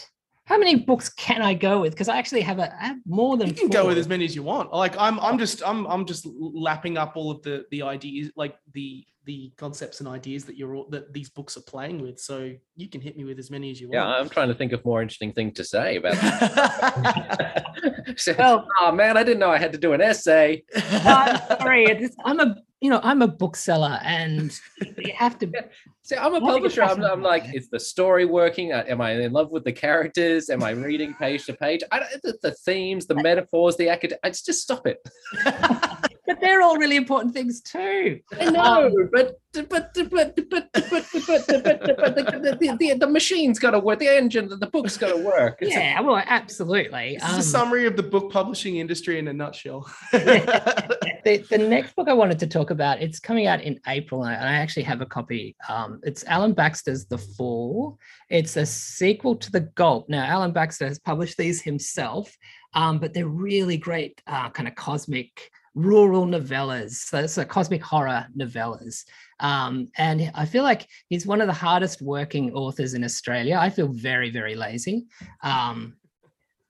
how 0.44 0.58
many 0.58 0.76
books 0.76 1.08
can 1.08 1.40
I 1.40 1.54
go 1.54 1.80
with? 1.80 1.92
Because 1.92 2.08
I 2.08 2.18
actually 2.18 2.40
have 2.42 2.58
a 2.58 2.74
I 2.82 2.86
have 2.88 2.96
more 3.06 3.36
than 3.36 3.48
you 3.48 3.54
can 3.54 3.70
four. 3.70 3.82
go 3.82 3.86
with 3.88 3.98
as 3.98 4.08
many 4.08 4.24
as 4.24 4.34
you 4.34 4.42
want. 4.42 4.72
Like 4.72 4.96
I'm, 4.98 5.20
I'm 5.20 5.38
just, 5.38 5.62
I'm, 5.64 5.86
I'm 5.86 6.04
just 6.04 6.26
lapping 6.26 6.98
up 6.98 7.16
all 7.16 7.30
of 7.30 7.42
the 7.42 7.64
the 7.70 7.82
ideas, 7.82 8.30
like 8.36 8.56
the 8.72 9.06
the 9.24 9.52
concepts 9.56 10.00
and 10.00 10.08
ideas 10.08 10.44
that 10.44 10.56
you're 10.56 10.74
all, 10.74 10.88
that 10.90 11.12
these 11.12 11.30
books 11.30 11.56
are 11.56 11.62
playing 11.62 12.02
with. 12.02 12.18
So 12.18 12.52
you 12.74 12.88
can 12.88 13.00
hit 13.00 13.16
me 13.16 13.22
with 13.24 13.38
as 13.38 13.52
many 13.52 13.70
as 13.70 13.80
you 13.80 13.88
yeah, 13.92 14.04
want. 14.04 14.10
Yeah, 14.10 14.20
I'm 14.20 14.28
trying 14.28 14.48
to 14.48 14.54
think 14.54 14.72
of 14.72 14.84
more 14.84 15.00
interesting 15.00 15.32
thing 15.32 15.52
to 15.52 15.64
say 15.64 15.96
about. 15.96 16.16
so, 18.16 18.34
well, 18.36 18.66
oh 18.80 18.90
man, 18.90 19.16
I 19.16 19.22
didn't 19.22 19.38
know 19.38 19.50
I 19.50 19.58
had 19.58 19.72
to 19.72 19.78
do 19.78 19.92
an 19.92 20.00
essay. 20.00 20.64
I'm 20.76 21.38
sorry, 21.60 22.10
I'm 22.24 22.40
a 22.40 22.56
you 22.82 22.90
know 22.90 23.00
I'm 23.02 23.22
a 23.22 23.28
bookseller, 23.28 24.00
and 24.02 24.52
you 24.98 25.12
have 25.16 25.38
to. 25.38 25.50
See, 26.04 26.16
I'm 26.16 26.34
a 26.34 26.40
publisher. 26.40 26.82
I'm, 26.82 27.00
I'm, 27.04 27.22
like, 27.22 27.54
is 27.54 27.68
the 27.68 27.78
story 27.78 28.24
working? 28.24 28.72
Uh, 28.72 28.84
am 28.88 29.00
I 29.00 29.12
in 29.12 29.32
love 29.32 29.52
with 29.52 29.62
the 29.62 29.72
characters? 29.72 30.50
Am 30.50 30.64
I 30.64 30.70
reading 30.70 31.14
page 31.14 31.46
to 31.46 31.54
page? 31.54 31.82
I, 31.92 32.00
the, 32.24 32.36
the 32.42 32.50
themes, 32.50 33.06
the 33.06 33.14
metaphors, 33.14 33.76
the 33.76 33.88
academic. 33.88 34.20
Just 34.24 34.62
stop 34.62 34.88
it 34.88 34.98
but 36.26 36.40
they're 36.40 36.62
all 36.62 36.76
really 36.76 36.96
important 36.96 37.34
things 37.34 37.60
too. 37.60 38.20
I 38.40 38.50
know, 38.50 38.86
um, 38.86 39.08
but 39.12 39.40
but 39.52 39.68
but 39.68 39.92
but 39.94 40.10
but 40.10 40.48
but 40.48 40.70
but, 40.72 40.72
but, 40.72 41.86
but 41.86 42.14
the, 42.14 42.56
the, 42.60 42.76
the, 42.78 42.94
the 42.94 43.06
machine's 43.06 43.58
got 43.58 43.72
to 43.72 43.78
work. 43.78 43.98
The 43.98 44.08
engine, 44.08 44.48
the 44.48 44.66
book's 44.66 44.96
got 44.96 45.14
to 45.14 45.22
work. 45.22 45.58
It's 45.60 45.72
yeah, 45.72 46.00
a, 46.00 46.02
well, 46.02 46.22
absolutely. 46.24 47.18
This 47.20 47.32
um, 47.32 47.40
a 47.40 47.42
summary 47.42 47.86
of 47.86 47.96
the 47.96 48.02
book 48.02 48.32
publishing 48.32 48.76
industry 48.76 49.18
in 49.18 49.28
a 49.28 49.32
nutshell. 49.32 49.90
the, 50.12 51.44
the 51.50 51.58
next 51.58 51.96
book 51.96 52.08
I 52.08 52.12
wanted 52.12 52.38
to 52.40 52.46
talk 52.46 52.70
about, 52.70 53.02
it's 53.02 53.18
coming 53.18 53.46
out 53.46 53.60
in 53.60 53.80
April, 53.88 54.24
and 54.24 54.34
I 54.34 54.54
actually 54.54 54.84
have 54.84 55.00
a 55.00 55.06
copy. 55.06 55.56
Um, 55.68 56.00
it's 56.04 56.24
Alan 56.24 56.52
Baxter's 56.52 57.06
The 57.06 57.18
Fall. 57.18 57.98
It's 58.30 58.56
a 58.56 58.64
sequel 58.64 59.36
to 59.36 59.50
The 59.50 59.60
Gulp. 59.60 60.08
Now, 60.08 60.24
Alan 60.24 60.52
Baxter 60.52 60.86
has 60.86 60.98
published 60.98 61.36
these 61.36 61.60
himself, 61.60 62.34
um, 62.74 62.98
but 63.00 63.12
they're 63.12 63.26
really 63.26 63.76
great, 63.76 64.22
uh, 64.26 64.50
kind 64.50 64.68
of 64.68 64.74
cosmic 64.76 65.50
rural 65.74 66.26
novellas, 66.26 66.92
so, 66.92 67.26
so 67.26 67.44
cosmic 67.44 67.82
horror 67.82 68.26
novellas. 68.36 69.04
Um, 69.40 69.88
and 69.96 70.30
I 70.34 70.44
feel 70.44 70.62
like 70.62 70.86
he's 71.08 71.26
one 71.26 71.40
of 71.40 71.46
the 71.46 71.52
hardest 71.52 72.02
working 72.02 72.52
authors 72.52 72.94
in 72.94 73.04
Australia. 73.04 73.58
I 73.60 73.70
feel 73.70 73.88
very, 73.88 74.30
very 74.30 74.54
lazy. 74.54 75.06
Um, 75.42 75.96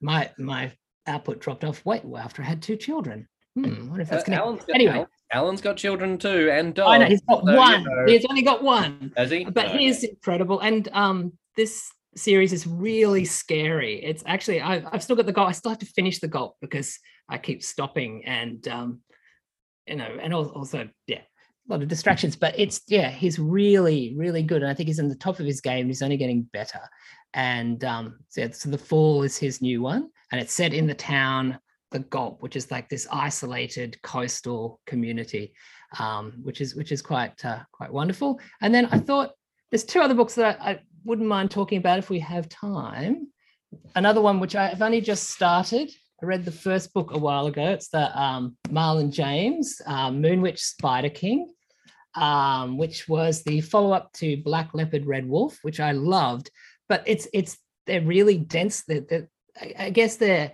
my 0.01 0.31
my 0.37 0.71
output 1.07 1.39
dropped 1.39 1.63
off 1.63 1.85
way 1.85 2.01
after 2.17 2.41
I 2.41 2.45
had 2.45 2.61
two 2.61 2.75
children. 2.75 3.27
Hmm, 3.55 3.91
what 3.91 3.99
if 3.99 4.09
that's 4.09 4.27
uh, 4.27 4.33
Alan's 4.33 4.65
got, 4.65 4.75
anyway? 4.75 5.05
Alan's 5.31 5.61
got 5.61 5.77
children 5.77 6.17
too, 6.17 6.49
and 6.51 6.73
dogs. 6.73 6.89
I 6.89 6.97
know 6.97 7.05
he's 7.05 7.21
got 7.21 7.45
so, 7.45 7.55
one. 7.55 7.83
You 7.83 7.89
know. 7.89 8.05
He's 8.07 8.25
only 8.29 8.41
got 8.41 8.63
one. 8.63 9.11
Has 9.15 9.29
he? 9.29 9.45
But 9.45 9.67
no. 9.67 9.77
he 9.77 9.87
is 9.87 10.03
incredible, 10.03 10.59
and 10.59 10.89
um, 10.93 11.33
this 11.55 11.91
series 12.15 12.53
is 12.53 12.67
really 12.67 13.25
scary. 13.25 14.03
It's 14.03 14.23
actually 14.25 14.61
I, 14.61 14.79
have 14.91 15.03
still 15.03 15.15
got 15.15 15.25
the 15.25 15.33
Gulp. 15.33 15.49
I 15.49 15.53
still 15.53 15.71
have 15.71 15.79
to 15.79 15.85
finish 15.85 16.19
the 16.19 16.27
Gulp 16.27 16.55
because 16.61 16.97
I 17.29 17.37
keep 17.37 17.63
stopping 17.63 18.23
and 18.25 18.67
um, 18.67 19.01
you 19.87 19.95
know, 19.95 20.17
and 20.21 20.33
also 20.33 20.89
yeah, 21.07 21.19
a 21.19 21.67
lot 21.67 21.81
of 21.81 21.87
distractions. 21.87 22.35
But 22.35 22.57
it's 22.57 22.81
yeah, 22.87 23.09
he's 23.09 23.39
really 23.39 24.13
really 24.17 24.43
good, 24.43 24.61
and 24.61 24.71
I 24.71 24.73
think 24.73 24.87
he's 24.87 24.99
in 24.99 25.09
the 25.09 25.15
top 25.15 25.39
of 25.39 25.45
his 25.45 25.61
game. 25.61 25.87
He's 25.87 26.01
only 26.01 26.17
getting 26.17 26.43
better. 26.53 26.81
And 27.35 27.83
um, 27.83 28.19
so, 28.29 28.47
so 28.51 28.69
the 28.69 28.77
Fall 28.77 29.23
is 29.23 29.37
his 29.37 29.61
new 29.61 29.81
one, 29.81 30.09
and 30.31 30.39
it's 30.39 30.53
set 30.53 30.73
in 30.73 30.85
the 30.87 30.93
town 30.93 31.57
the 31.93 31.99
Gulp, 31.99 32.41
which 32.41 32.55
is 32.55 32.71
like 32.71 32.89
this 32.89 33.07
isolated 33.11 34.01
coastal 34.01 34.81
community, 34.85 35.53
um, 35.99 36.33
which 36.41 36.59
is 36.59 36.75
which 36.75 36.91
is 36.91 37.01
quite 37.01 37.43
uh, 37.45 37.59
quite 37.71 37.93
wonderful. 37.93 38.39
And 38.61 38.73
then 38.73 38.87
I 38.87 38.99
thought 38.99 39.31
there's 39.71 39.85
two 39.85 40.01
other 40.01 40.15
books 40.15 40.35
that 40.35 40.61
I, 40.61 40.79
wouldn't 41.05 41.27
mind 41.27 41.51
talking 41.51 41.77
about 41.77 41.99
if 41.99 42.09
we 42.09 42.19
have 42.19 42.49
time. 42.49 43.27
Another 43.95 44.21
one 44.21 44.39
which 44.39 44.55
I've 44.55 44.81
only 44.81 45.01
just 45.01 45.29
started. 45.29 45.91
I 46.21 46.25
read 46.25 46.45
the 46.45 46.51
first 46.51 46.93
book 46.93 47.13
a 47.13 47.17
while 47.17 47.47
ago. 47.47 47.69
It's 47.71 47.89
the 47.89 48.17
um, 48.19 48.55
Marlon 48.69 49.11
James 49.11 49.81
um, 49.85 50.21
Moonwitch 50.21 50.59
Spider 50.59 51.09
King, 51.09 51.51
um, 52.15 52.77
which 52.77 53.09
was 53.09 53.43
the 53.43 53.61
follow-up 53.61 54.13
to 54.13 54.37
Black 54.37 54.73
Leopard 54.73 55.05
Red 55.05 55.27
Wolf, 55.27 55.59
which 55.63 55.79
I 55.79 55.91
loved. 55.91 56.49
But 56.87 57.03
it's 57.05 57.27
it's 57.33 57.57
they're 57.87 58.01
really 58.01 58.37
dense. 58.37 58.83
They're, 58.83 59.27
I 59.77 59.89
guess 59.89 60.15
they're 60.15 60.53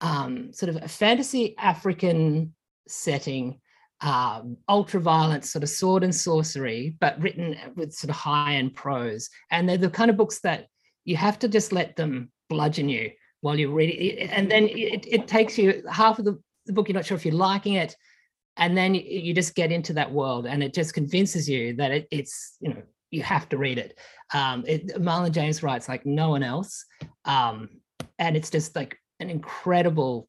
um, 0.00 0.52
sort 0.52 0.70
of 0.70 0.82
a 0.82 0.88
fantasy 0.88 1.56
African 1.58 2.54
setting 2.86 3.60
um, 4.00 4.56
ultra 4.68 5.00
violent 5.00 5.44
sort 5.44 5.62
of 5.62 5.68
sword 5.68 6.04
and 6.04 6.14
sorcery, 6.14 6.96
but 7.00 7.20
written 7.20 7.56
with 7.76 7.92
sort 7.92 8.10
of 8.10 8.16
high 8.16 8.54
end 8.54 8.74
prose. 8.74 9.28
And 9.50 9.68
they're 9.68 9.76
the 9.76 9.90
kind 9.90 10.10
of 10.10 10.16
books 10.16 10.40
that 10.40 10.66
you 11.04 11.16
have 11.16 11.38
to 11.40 11.48
just 11.48 11.72
let 11.72 11.96
them 11.96 12.30
bludgeon 12.48 12.88
you 12.88 13.10
while 13.40 13.58
you're 13.58 13.70
reading. 13.70 14.28
And 14.30 14.50
then 14.50 14.66
it, 14.66 15.06
it 15.06 15.28
takes 15.28 15.58
you 15.58 15.82
half 15.90 16.18
of 16.18 16.24
the, 16.24 16.38
the, 16.66 16.72
book, 16.72 16.88
you're 16.88 16.94
not 16.94 17.06
sure 17.06 17.16
if 17.16 17.24
you're 17.24 17.34
liking 17.34 17.74
it. 17.74 17.94
And 18.56 18.76
then 18.76 18.94
you, 18.94 19.02
you 19.02 19.34
just 19.34 19.54
get 19.54 19.72
into 19.72 19.92
that 19.94 20.12
world 20.12 20.46
and 20.46 20.62
it 20.62 20.74
just 20.74 20.94
convinces 20.94 21.48
you 21.48 21.74
that 21.76 21.90
it, 21.90 22.08
it's, 22.10 22.56
you 22.60 22.70
know, 22.70 22.82
you 23.10 23.22
have 23.22 23.48
to 23.48 23.58
read 23.58 23.78
it. 23.78 23.98
Um, 24.32 24.64
it. 24.66 24.88
Marlon 24.96 25.32
James 25.32 25.62
writes 25.62 25.88
like 25.88 26.06
no 26.06 26.30
one 26.30 26.42
else. 26.42 26.84
Um, 27.24 27.68
and 28.18 28.36
it's 28.36 28.50
just 28.50 28.76
like 28.76 28.98
an 29.18 29.30
incredible 29.30 30.28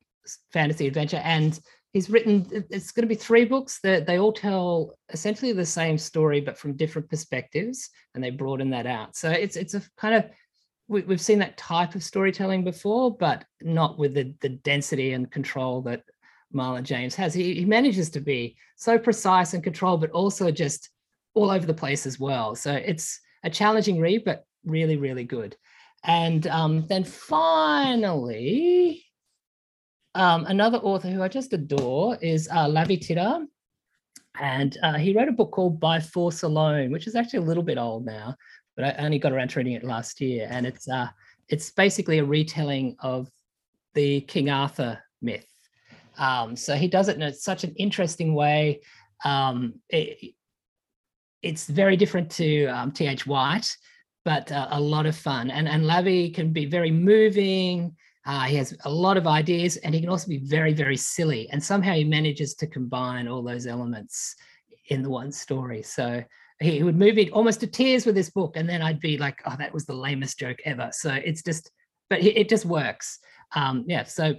fantasy 0.52 0.88
adventure. 0.88 1.22
And 1.24 1.60
he's 1.94 2.10
written 2.10 2.46
it's 2.70 2.92
going 2.92 3.04
to 3.04 3.08
be 3.08 3.16
three 3.16 3.46
books 3.46 3.80
that 3.82 4.06
they 4.06 4.20
all 4.20 4.34
tell 4.34 4.98
essentially 5.10 5.54
the 5.54 5.66
same 5.66 5.98
story 5.98 6.42
but 6.42 6.58
from 6.58 6.76
different 6.76 7.10
perspectives 7.10 7.90
and 8.16 8.24
they 8.24 8.30
broaden 8.30 8.70
that 8.70 8.86
out 8.86 9.16
so 9.16 9.30
it's 9.30 9.56
it's 9.56 9.74
a 9.74 9.82
kind 9.98 10.16
of 10.16 10.26
we, 10.92 11.02
have 11.04 11.22
seen 11.22 11.40
that 11.40 11.58
type 11.58 11.96
of 11.96 12.04
storytelling 12.04 12.66
before, 12.66 13.16
but 13.16 13.46
not 13.62 13.98
with 13.98 14.14
the, 14.14 14.36
the 14.42 14.50
density 14.50 15.14
and 15.14 15.32
control 15.32 15.82
that 15.84 16.04
Marlon 16.54 16.84
James 16.84 17.16
has. 17.16 17.34
He, 17.34 17.54
he 17.54 17.64
manages 17.64 18.10
to 18.12 18.20
be 18.20 18.58
so 18.76 19.00
precise 19.00 19.54
and 19.54 19.64
controlled, 19.64 20.02
but 20.02 20.12
also 20.12 20.52
just 20.52 20.90
all 21.34 21.50
over 21.50 21.66
the 21.66 21.74
place 21.74 22.06
as 22.06 22.20
well. 22.20 22.56
So 22.56 22.74
it's 22.74 23.22
a 23.44 23.50
challenging 23.50 24.02
read, 24.02 24.26
but 24.26 24.44
really, 24.66 24.98
really 24.98 25.24
good. 25.24 25.56
And 26.04 26.46
um, 26.48 26.86
then 26.88 27.06
finally, 27.06 29.06
um, 30.16 30.46
another 30.46 30.78
author 30.80 31.10
who 31.10 31.22
I 31.22 31.28
just 31.28 31.54
adore 31.54 32.18
is 32.22 32.48
uh, 32.50 32.68
Lavie 32.68 32.98
Tidhar. 32.98 33.46
And 34.40 34.78
uh, 34.82 34.98
he 34.98 35.14
wrote 35.14 35.28
a 35.28 35.34
book 35.34 35.52
called 35.52 35.80
By 35.80 36.00
Force 36.00 36.44
Alone, 36.44 36.92
which 36.92 37.08
is 37.08 37.16
actually 37.16 37.40
a 37.40 37.48
little 37.48 37.64
bit 37.64 37.78
old 37.78 38.06
now, 38.06 38.36
but 38.76 38.86
I 38.86 39.04
only 39.04 39.20
got 39.20 39.34
around 39.34 39.50
to 39.50 39.60
reading 39.60 39.74
it 39.74 39.84
last 39.84 40.22
year. 40.22 40.48
And 40.50 40.66
it's 40.66 40.90
uh, 40.90 41.08
it's 41.50 41.72
basically 41.72 42.20
a 42.20 42.26
retelling 42.26 42.96
of 43.00 43.30
the 43.94 44.22
King 44.22 44.50
Arthur 44.50 45.00
myth. 45.22 45.48
Um, 46.18 46.56
so 46.56 46.76
he 46.76 46.88
does 46.88 47.10
it 47.10 47.22
in 47.22 47.34
such 47.34 47.64
an 47.64 47.74
interesting 47.76 48.34
way. 48.34 48.82
Um, 49.26 49.76
it, 49.90 50.34
it's 51.42 51.68
very 51.68 51.98
different 51.98 52.30
to 52.32 52.68
um, 52.68 52.92
T.H. 52.92 53.26
White, 53.26 53.76
but 54.24 54.52
uh, 54.52 54.68
a 54.72 54.80
lot 54.80 55.06
of 55.06 55.16
fun. 55.16 55.50
And, 55.50 55.68
and 55.68 55.86
Lavie 55.86 56.34
can 56.34 56.54
be 56.54 56.66
very 56.66 56.92
moving. 56.92 57.96
Uh, 58.26 58.44
he 58.44 58.56
has 58.56 58.76
a 58.86 58.90
lot 58.90 59.18
of 59.18 59.26
ideas 59.26 59.78
and 59.78 59.96
he 59.96 60.02
can 60.02 60.10
also 60.10 60.28
be 60.28 60.38
very, 60.38 60.74
very 60.74 60.98
silly. 60.98 61.50
And 61.50 61.64
somehow 61.64 61.94
he 61.94 62.04
manages 62.04 62.54
to 62.56 62.68
combine 62.68 63.28
all 63.28 63.42
those 63.42 63.66
elements 63.66 64.36
in 64.90 65.02
the 65.02 65.10
one 65.10 65.32
story. 65.32 65.82
So 65.82 66.24
he 66.60 66.84
would 66.84 66.98
move 66.98 67.16
me 67.16 67.30
almost 67.32 67.60
to 67.62 67.68
tears 67.68 68.06
with 68.06 68.16
this 68.16 68.30
book. 68.30 68.56
And 68.56 68.70
then 68.70 68.82
I'd 68.82 69.00
be 69.00 69.18
like, 69.18 69.42
oh, 69.46 69.56
that 69.58 69.74
was 69.74 69.86
the 69.86 69.96
lamest 69.96 70.38
joke 70.38 70.60
ever. 70.66 70.90
So 70.92 71.12
it's 71.12 71.42
just, 71.42 71.72
but 72.10 72.24
it 72.24 72.48
just 72.48 72.66
works. 72.66 73.20
Um, 73.56 73.86
yeah. 73.88 74.04
So 74.04 74.36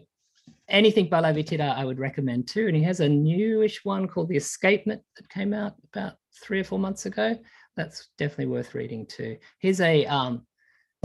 anything 0.68 1.08
by 1.08 1.20
Tidhar 1.20 1.76
I 1.76 1.84
would 1.84 1.98
recommend 1.98 2.48
too. 2.48 2.68
And 2.68 2.76
he 2.76 2.82
has 2.84 3.00
a 3.00 3.08
newish 3.08 3.84
one 3.84 4.06
called 4.06 4.28
The 4.28 4.36
Escapement 4.36 5.02
that 5.16 5.28
came 5.28 5.52
out 5.52 5.74
about 5.92 6.14
three 6.42 6.60
or 6.60 6.64
four 6.64 6.78
months 6.78 7.06
ago. 7.06 7.36
That's 7.76 8.08
definitely 8.18 8.46
worth 8.46 8.74
reading 8.74 9.06
too. 9.06 9.38
He's 9.58 9.80
a 9.80 10.06
um, 10.06 10.46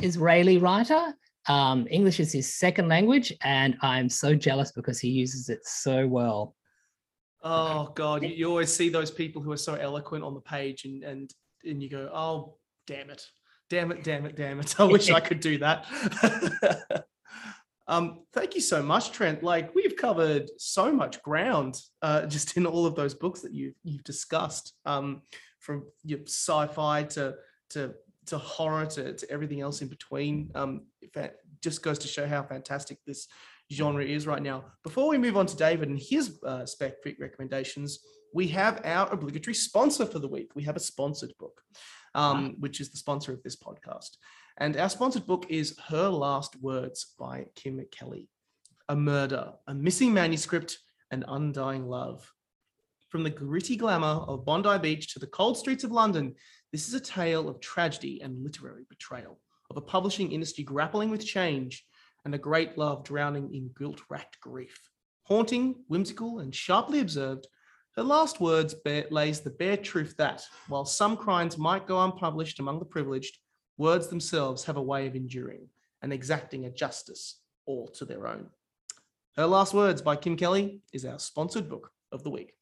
Israeli 0.01 0.57
writer. 0.57 1.13
Um, 1.47 1.87
English 1.89 2.19
is 2.19 2.31
his 2.31 2.53
second 2.53 2.87
language, 2.87 3.33
and 3.41 3.77
I'm 3.81 4.09
so 4.09 4.35
jealous 4.35 4.71
because 4.71 4.99
he 4.99 5.09
uses 5.09 5.49
it 5.49 5.65
so 5.65 6.07
well. 6.07 6.55
Oh 7.43 7.91
God, 7.95 8.23
you, 8.23 8.29
you 8.29 8.49
always 8.49 8.73
see 8.73 8.89
those 8.89 9.11
people 9.11 9.41
who 9.41 9.51
are 9.51 9.57
so 9.57 9.75
eloquent 9.75 10.23
on 10.23 10.33
the 10.33 10.41
page, 10.41 10.85
and 10.85 11.03
and 11.03 11.33
and 11.63 11.81
you 11.81 11.89
go, 11.89 12.09
oh 12.13 12.55
damn 12.85 13.09
it, 13.09 13.25
damn 13.69 13.91
it, 13.91 14.03
damn 14.03 14.25
it, 14.25 14.35
damn 14.35 14.59
it! 14.59 14.75
I 14.79 14.83
wish 14.83 15.09
I 15.09 15.19
could 15.19 15.39
do 15.39 15.57
that. 15.59 15.85
Um, 17.87 18.25
thank 18.33 18.53
you 18.53 18.61
so 18.61 18.83
much, 18.83 19.11
Trent. 19.11 19.43
Like 19.43 19.73
we've 19.73 19.95
covered 19.95 20.49
so 20.57 20.91
much 20.91 21.21
ground 21.21 21.79
uh, 22.01 22.25
just 22.27 22.57
in 22.57 22.65
all 22.65 22.85
of 22.85 22.95
those 22.95 23.13
books 23.13 23.41
that 23.41 23.53
you've 23.53 23.75
you've 23.83 24.03
discussed, 24.03 24.73
um, 24.85 25.21
from 25.59 25.85
your 26.03 26.19
sci-fi 26.25 27.03
to 27.03 27.35
to 27.69 27.93
to 28.27 28.37
horror 28.37 28.85
to, 28.85 29.13
to 29.13 29.31
everything 29.31 29.61
else 29.61 29.81
in 29.81 29.87
between. 29.87 30.51
Um, 30.55 30.87
it 31.01 31.35
just 31.61 31.81
goes 31.81 31.99
to 31.99 32.07
show 32.07 32.27
how 32.27 32.43
fantastic 32.43 32.99
this 33.05 33.27
genre 33.71 34.03
is 34.03 34.27
right 34.27 34.41
now. 34.41 34.65
Before 34.83 35.09
we 35.09 35.17
move 35.17 35.37
on 35.37 35.45
to 35.47 35.57
David 35.57 35.89
and 35.89 35.99
his 35.99 36.39
uh, 36.45 36.65
spec 36.65 36.95
recommendations, 37.19 37.99
we 38.33 38.47
have 38.49 38.81
our 38.85 39.11
obligatory 39.11 39.53
sponsor 39.53 40.05
for 40.05 40.19
the 40.19 40.27
week. 40.27 40.51
We 40.55 40.63
have 40.63 40.75
a 40.75 40.81
sponsored 40.81 41.33
book, 41.39 41.61
um, 42.13 42.43
wow. 42.43 42.53
which 42.59 42.79
is 42.79 42.89
the 42.89 42.97
sponsor 42.97 43.33
of 43.33 43.43
this 43.43 43.55
podcast. 43.55 44.17
And 44.57 44.77
our 44.77 44.89
sponsored 44.89 45.25
book 45.25 45.45
is 45.49 45.77
Her 45.87 46.07
Last 46.09 46.61
Words 46.61 47.13
by 47.17 47.45
Kim 47.55 47.83
Kelly. 47.91 48.29
A 48.89 48.95
murder, 48.95 49.53
a 49.67 49.73
missing 49.73 50.13
manuscript, 50.13 50.77
and 51.11 51.25
undying 51.27 51.87
love. 51.87 52.31
From 53.09 53.23
the 53.23 53.29
gritty 53.29 53.77
glamour 53.77 54.23
of 54.27 54.45
Bondi 54.45 54.77
Beach 54.79 55.13
to 55.13 55.19
the 55.19 55.27
cold 55.27 55.57
streets 55.57 55.83
of 55.83 55.91
London, 55.91 56.35
this 56.71 56.87
is 56.87 56.93
a 56.93 56.99
tale 56.99 57.47
of 57.47 57.59
tragedy 57.59 58.21
and 58.21 58.43
literary 58.43 58.85
betrayal, 58.89 59.39
of 59.69 59.77
a 59.77 59.81
publishing 59.81 60.31
industry 60.31 60.63
grappling 60.63 61.09
with 61.09 61.25
change 61.25 61.85
and 62.25 62.35
a 62.35 62.37
great 62.37 62.77
love 62.77 63.03
drowning 63.03 63.53
in 63.53 63.71
guilt 63.77 64.01
racked 64.09 64.39
grief. 64.41 64.89
Haunting, 65.23 65.75
whimsical, 65.87 66.39
and 66.39 66.53
sharply 66.53 66.99
observed, 66.99 67.47
her 67.95 68.03
last 68.03 68.39
words 68.39 68.73
bear, 68.73 69.05
lays 69.09 69.39
the 69.39 69.49
bare 69.49 69.77
truth 69.77 70.15
that, 70.17 70.43
while 70.67 70.85
some 70.85 71.17
crimes 71.17 71.57
might 71.57 71.87
go 71.87 72.03
unpublished 72.03 72.59
among 72.59 72.79
the 72.79 72.85
privileged, 72.85 73.37
words 73.77 74.07
themselves 74.07 74.63
have 74.65 74.77
a 74.77 74.81
way 74.81 75.07
of 75.07 75.15
enduring 75.15 75.67
and 76.01 76.13
exacting 76.13 76.65
a 76.65 76.71
justice 76.71 77.39
all 77.65 77.87
to 77.87 78.05
their 78.05 78.27
own. 78.27 78.47
Her 79.35 79.47
Last 79.47 79.73
Words 79.73 80.01
by 80.01 80.15
Kim 80.15 80.35
Kelly 80.35 80.81
is 80.93 81.05
our 81.05 81.19
sponsored 81.19 81.69
book 81.69 81.91
of 82.11 82.23
the 82.23 82.29
week. 82.29 82.53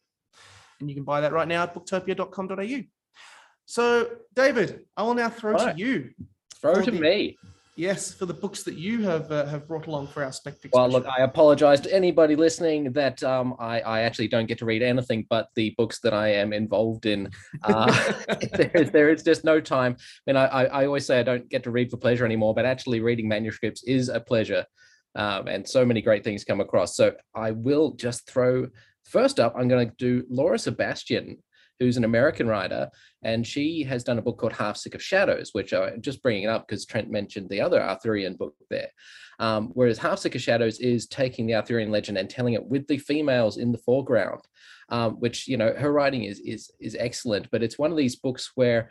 And 0.80 0.90
you 0.90 0.96
can 0.96 1.06
buy 1.06 1.22
that 1.22 1.34
right 1.34 1.48
now 1.48 1.64
at 1.64 1.74
booktopia.com.au. 1.74 2.84
So, 3.66 4.10
David, 4.36 4.86
I 4.96 5.04
will 5.04 5.16
now 5.16 5.30
throw 5.30 5.58
to 5.58 5.74
you. 5.76 6.12
Throw 6.62 6.82
to 6.82 6.92
the, 6.92 7.00
me. 7.00 7.38
Yes, 7.78 8.14
for 8.14 8.26
the 8.26 8.34
books 8.34 8.64
that 8.64 8.76
you 8.76 9.04
have 9.04 9.30
uh, 9.32 9.46
have 9.48 9.68
brought 9.68 9.88
along 9.88 10.08
for 10.08 10.24
our 10.24 10.32
spectacle. 10.32 10.80
Well, 10.80 10.90
look, 10.90 11.06
I 11.06 11.24
apologize 11.24 11.82
to 11.82 11.94
anybody 11.94 12.36
listening 12.38 12.94
that 12.94 13.22
um, 13.22 13.54
I, 13.60 13.82
I 13.82 14.02
actually 14.02 14.30
don't 14.30 14.46
get 14.46 14.58
to 14.60 14.66
read 14.66 14.82
anything 14.82 15.26
but 15.30 15.50
the 15.56 15.76
books 15.78 16.00
that 16.02 16.14
I 16.14 16.30
am 16.30 16.54
involved 16.54 17.06
in. 17.06 17.30
Uh, 17.64 18.14
there, 18.54 18.72
is, 18.76 18.92
there 18.92 19.10
is 19.10 19.24
just 19.24 19.44
no 19.44 19.60
time. 19.60 19.98
I 20.00 20.32
mean, 20.32 20.38
I, 20.38 20.46
I 20.46 20.86
always 20.86 21.06
say 21.06 21.20
I 21.20 21.24
don't 21.24 21.50
get 21.50 21.64
to 21.64 21.72
read 21.72 21.92
for 21.92 21.98
pleasure 21.98 22.24
anymore, 22.24 22.54
but 22.54 22.66
actually 22.66 23.02
reading 23.02 23.28
manuscripts 23.28 23.84
is 23.84 24.08
a 24.08 24.22
pleasure. 24.22 24.66
Um, 25.16 25.48
and 25.48 25.68
so 25.68 25.86
many 25.86 26.02
great 26.02 26.24
things 26.24 26.46
come 26.46 26.62
across. 26.62 26.96
So 26.96 27.14
I 27.36 27.52
will 27.52 27.92
just 27.92 28.30
throw 28.30 28.68
first 29.06 29.40
up, 29.40 29.54
I'm 29.58 29.68
going 29.68 29.88
to 29.88 29.96
do 29.98 30.26
Laura 30.30 30.58
Sebastian 30.58 31.38
who's 31.80 31.98
an 31.98 32.04
American 32.04 32.48
writer, 32.48 32.90
and 33.24 33.46
she 33.46 33.84
has 33.84 34.04
done 34.04 34.18
a 34.18 34.22
book 34.22 34.38
called 34.38 34.54
Half 34.54 34.78
Sick 34.78 34.96
of 34.96 35.04
Shadows, 35.04 35.50
which 35.54 35.74
I'm 35.74 36.02
just 36.02 36.22
bringing 36.22 36.44
it 36.44 36.50
up 36.50 36.68
because 36.68 36.86
Trent 36.86 37.10
mentioned 37.10 37.50
the 37.50 37.62
other 37.62 37.82
Arthurian 37.82 38.36
book 38.36 38.56
there. 38.70 38.90
Um, 39.40 39.72
whereas 39.74 39.98
Half 39.98 40.20
Sick 40.20 40.36
of 40.36 40.42
Shadows 40.42 40.80
is 40.80 41.08
taking 41.08 41.46
the 41.46 41.56
Arthurian 41.56 41.92
legend 41.92 42.18
and 42.18 42.30
telling 42.30 42.54
it 42.54 42.66
with 42.66 42.88
the 42.88 42.98
females 42.98 43.58
in 43.58 43.72
the 43.72 43.78
foreground, 43.78 44.42
um, 44.90 45.14
which 45.14 45.48
you 45.48 45.58
know 45.58 45.74
her 45.74 45.92
writing 45.92 46.24
is 46.24 46.40
is 46.40 46.72
is 46.80 46.96
excellent. 46.98 47.50
But 47.52 47.64
it's 47.64 47.80
one 47.80 47.92
of 47.92 47.98
these 47.98 48.16
books 48.16 48.52
where 48.56 48.90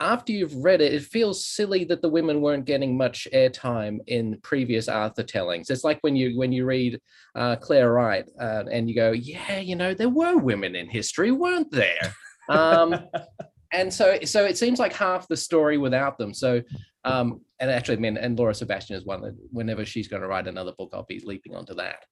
after 0.00 0.32
you've 0.32 0.54
read 0.56 0.80
it, 0.80 0.94
it 0.94 1.02
feels 1.02 1.44
silly 1.44 1.84
that 1.84 2.00
the 2.00 2.08
women 2.08 2.40
weren't 2.40 2.64
getting 2.64 2.96
much 2.96 3.28
airtime 3.34 3.98
in 4.06 4.40
previous 4.42 4.88
Arthur 4.88 5.22
tellings. 5.22 5.68
It's 5.70 5.84
like 5.84 5.98
when 6.00 6.16
you 6.16 6.38
when 6.38 6.52
you 6.52 6.64
read 6.64 6.98
uh, 7.34 7.56
Clare 7.56 7.92
Wright 7.92 8.26
uh, 8.40 8.64
and 8.70 8.88
you 8.88 8.94
go, 8.94 9.12
yeah, 9.12 9.58
you 9.60 9.76
know, 9.76 9.92
there 9.94 10.08
were 10.08 10.38
women 10.38 10.74
in 10.74 10.88
history, 10.88 11.30
weren't 11.30 11.70
there? 11.70 12.14
Um, 12.48 12.96
and 13.72 13.92
so 13.92 14.18
so 14.24 14.44
it 14.44 14.56
seems 14.56 14.78
like 14.78 14.94
half 14.94 15.28
the 15.28 15.36
story 15.36 15.76
without 15.76 16.18
them. 16.18 16.32
So 16.32 16.62
um, 17.04 17.40
and 17.58 17.70
actually, 17.70 17.96
I 17.96 18.00
mean, 18.00 18.16
and 18.16 18.38
Laura 18.38 18.54
Sebastian 18.54 18.96
is 18.96 19.04
one 19.04 19.22
that 19.22 19.36
whenever 19.50 19.84
she's 19.84 20.08
going 20.08 20.22
to 20.22 20.28
write 20.28 20.48
another 20.48 20.72
book, 20.76 20.90
I'll 20.92 21.04
be 21.04 21.22
leaping 21.24 21.54
onto 21.54 21.74
that. 21.74 22.04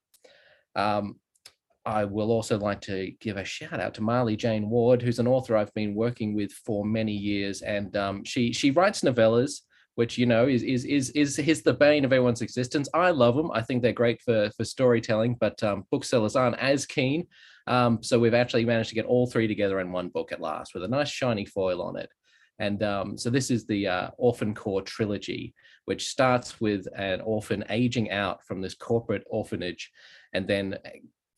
Um, 0.76 1.16
I 1.88 2.04
will 2.04 2.30
also 2.30 2.58
like 2.58 2.82
to 2.82 3.12
give 3.18 3.38
a 3.38 3.44
shout 3.44 3.80
out 3.80 3.94
to 3.94 4.02
Marlee 4.02 4.36
Jane 4.36 4.68
Ward, 4.68 5.00
who's 5.00 5.18
an 5.18 5.26
author 5.26 5.56
I've 5.56 5.72
been 5.72 5.94
working 5.94 6.34
with 6.34 6.52
for 6.52 6.84
many 6.84 7.12
years, 7.12 7.62
and 7.62 7.96
um, 7.96 8.24
she 8.24 8.52
she 8.52 8.70
writes 8.70 9.00
novellas, 9.00 9.62
which 9.94 10.18
you 10.18 10.26
know 10.26 10.46
is 10.46 10.62
is 10.62 10.84
is 10.84 11.08
is 11.10 11.38
is 11.38 11.62
the 11.62 11.72
bane 11.72 12.04
of 12.04 12.12
everyone's 12.12 12.42
existence. 12.42 12.90
I 12.92 13.10
love 13.10 13.36
them. 13.36 13.50
I 13.52 13.62
think 13.62 13.82
they're 13.82 13.94
great 13.94 14.20
for 14.20 14.50
for 14.54 14.64
storytelling, 14.64 15.36
but 15.40 15.62
um, 15.62 15.86
booksellers 15.90 16.36
aren't 16.36 16.58
as 16.58 16.84
keen. 16.84 17.26
Um, 17.66 18.02
so 18.02 18.18
we've 18.18 18.34
actually 18.34 18.66
managed 18.66 18.90
to 18.90 18.94
get 18.94 19.06
all 19.06 19.26
three 19.26 19.48
together 19.48 19.80
in 19.80 19.90
one 19.90 20.08
book 20.08 20.30
at 20.30 20.42
last, 20.42 20.74
with 20.74 20.84
a 20.84 20.88
nice 20.88 21.08
shiny 21.08 21.46
foil 21.46 21.80
on 21.80 21.96
it. 21.96 22.10
And 22.58 22.82
um, 22.82 23.16
so 23.16 23.30
this 23.30 23.50
is 23.50 23.66
the 23.66 23.86
uh, 23.86 24.10
Orphancorp 24.20 24.84
trilogy, 24.84 25.54
which 25.86 26.08
starts 26.08 26.60
with 26.60 26.86
an 26.96 27.22
orphan 27.22 27.64
aging 27.70 28.10
out 28.10 28.44
from 28.44 28.60
this 28.60 28.74
corporate 28.74 29.22
orphanage 29.30 29.90
and 30.34 30.46
then 30.46 30.76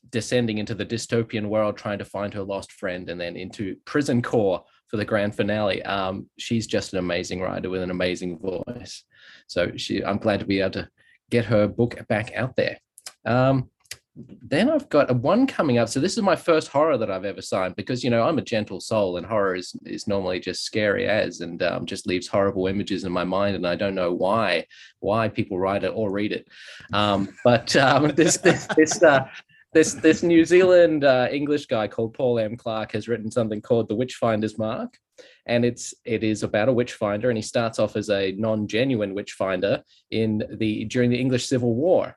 descending 0.08 0.58
into 0.58 0.74
the 0.74 0.86
dystopian 0.86 1.46
world, 1.46 1.76
trying 1.76 1.98
to 1.98 2.04
find 2.04 2.32
her 2.34 2.42
lost 2.42 2.72
friend, 2.72 3.10
and 3.10 3.20
then 3.20 3.36
into 3.36 3.76
Prisoncorp 3.84 4.64
for 4.88 4.96
the 4.96 5.04
grand 5.04 5.34
finale. 5.34 5.82
Um, 5.82 6.28
she's 6.38 6.66
just 6.66 6.92
an 6.92 6.98
amazing 6.98 7.40
writer 7.40 7.70
with 7.70 7.82
an 7.82 7.90
amazing 7.90 8.38
voice. 8.38 9.04
So 9.46 9.72
she, 9.76 10.04
I'm 10.04 10.18
glad 10.18 10.40
to 10.40 10.46
be 10.46 10.60
able 10.60 10.72
to 10.72 10.88
get 11.30 11.44
her 11.44 11.68
book 11.68 12.06
back 12.08 12.34
out 12.34 12.56
there. 12.56 12.78
Um, 13.24 13.70
then 14.16 14.68
I've 14.68 14.88
got 14.88 15.10
a 15.10 15.14
one 15.14 15.46
coming 15.46 15.78
up. 15.78 15.88
So 15.88 16.00
this 16.00 16.16
is 16.16 16.22
my 16.22 16.36
first 16.36 16.68
horror 16.68 16.98
that 16.98 17.10
I've 17.10 17.24
ever 17.24 17.40
signed 17.40 17.76
because 17.76 18.02
you 18.02 18.10
know 18.10 18.22
I'm 18.22 18.38
a 18.38 18.42
gentle 18.42 18.80
soul 18.80 19.16
and 19.16 19.24
horror 19.24 19.54
is, 19.54 19.74
is 19.86 20.08
normally 20.08 20.40
just 20.40 20.64
scary 20.64 21.06
as 21.06 21.40
and 21.40 21.62
um, 21.62 21.86
just 21.86 22.06
leaves 22.06 22.26
horrible 22.26 22.66
images 22.66 23.04
in 23.04 23.12
my 23.12 23.24
mind 23.24 23.56
and 23.56 23.66
I 23.66 23.76
don't 23.76 23.94
know 23.94 24.12
why 24.12 24.66
why 24.98 25.28
people 25.28 25.58
write 25.58 25.84
it 25.84 25.92
or 25.94 26.10
read 26.10 26.32
it. 26.32 26.48
Um, 26.92 27.28
but 27.44 27.74
um, 27.76 28.08
this 28.08 28.36
this 28.38 28.66
this 28.76 29.02
uh, 29.02 29.28
this 29.72 29.94
this 29.94 30.22
New 30.22 30.44
Zealand 30.44 31.04
uh, 31.04 31.28
English 31.30 31.66
guy 31.66 31.86
called 31.86 32.14
Paul 32.14 32.38
M. 32.38 32.56
Clarke 32.56 32.92
has 32.92 33.08
written 33.08 33.30
something 33.30 33.60
called 33.60 33.88
The 33.88 33.96
Witchfinder's 33.96 34.58
Mark. 34.58 34.98
and 35.46 35.64
it's 35.64 35.94
it 36.04 36.24
is 36.24 36.42
about 36.42 36.68
a 36.68 36.72
witch 36.72 36.94
finder, 36.94 37.30
and 37.30 37.38
he 37.38 37.42
starts 37.42 37.78
off 37.78 37.96
as 37.96 38.10
a 38.10 38.32
non-genuine 38.32 39.14
witch 39.14 39.32
finder 39.32 39.82
in 40.10 40.42
the 40.58 40.84
during 40.86 41.10
the 41.10 41.20
English 41.20 41.46
Civil 41.46 41.74
War. 41.74 42.16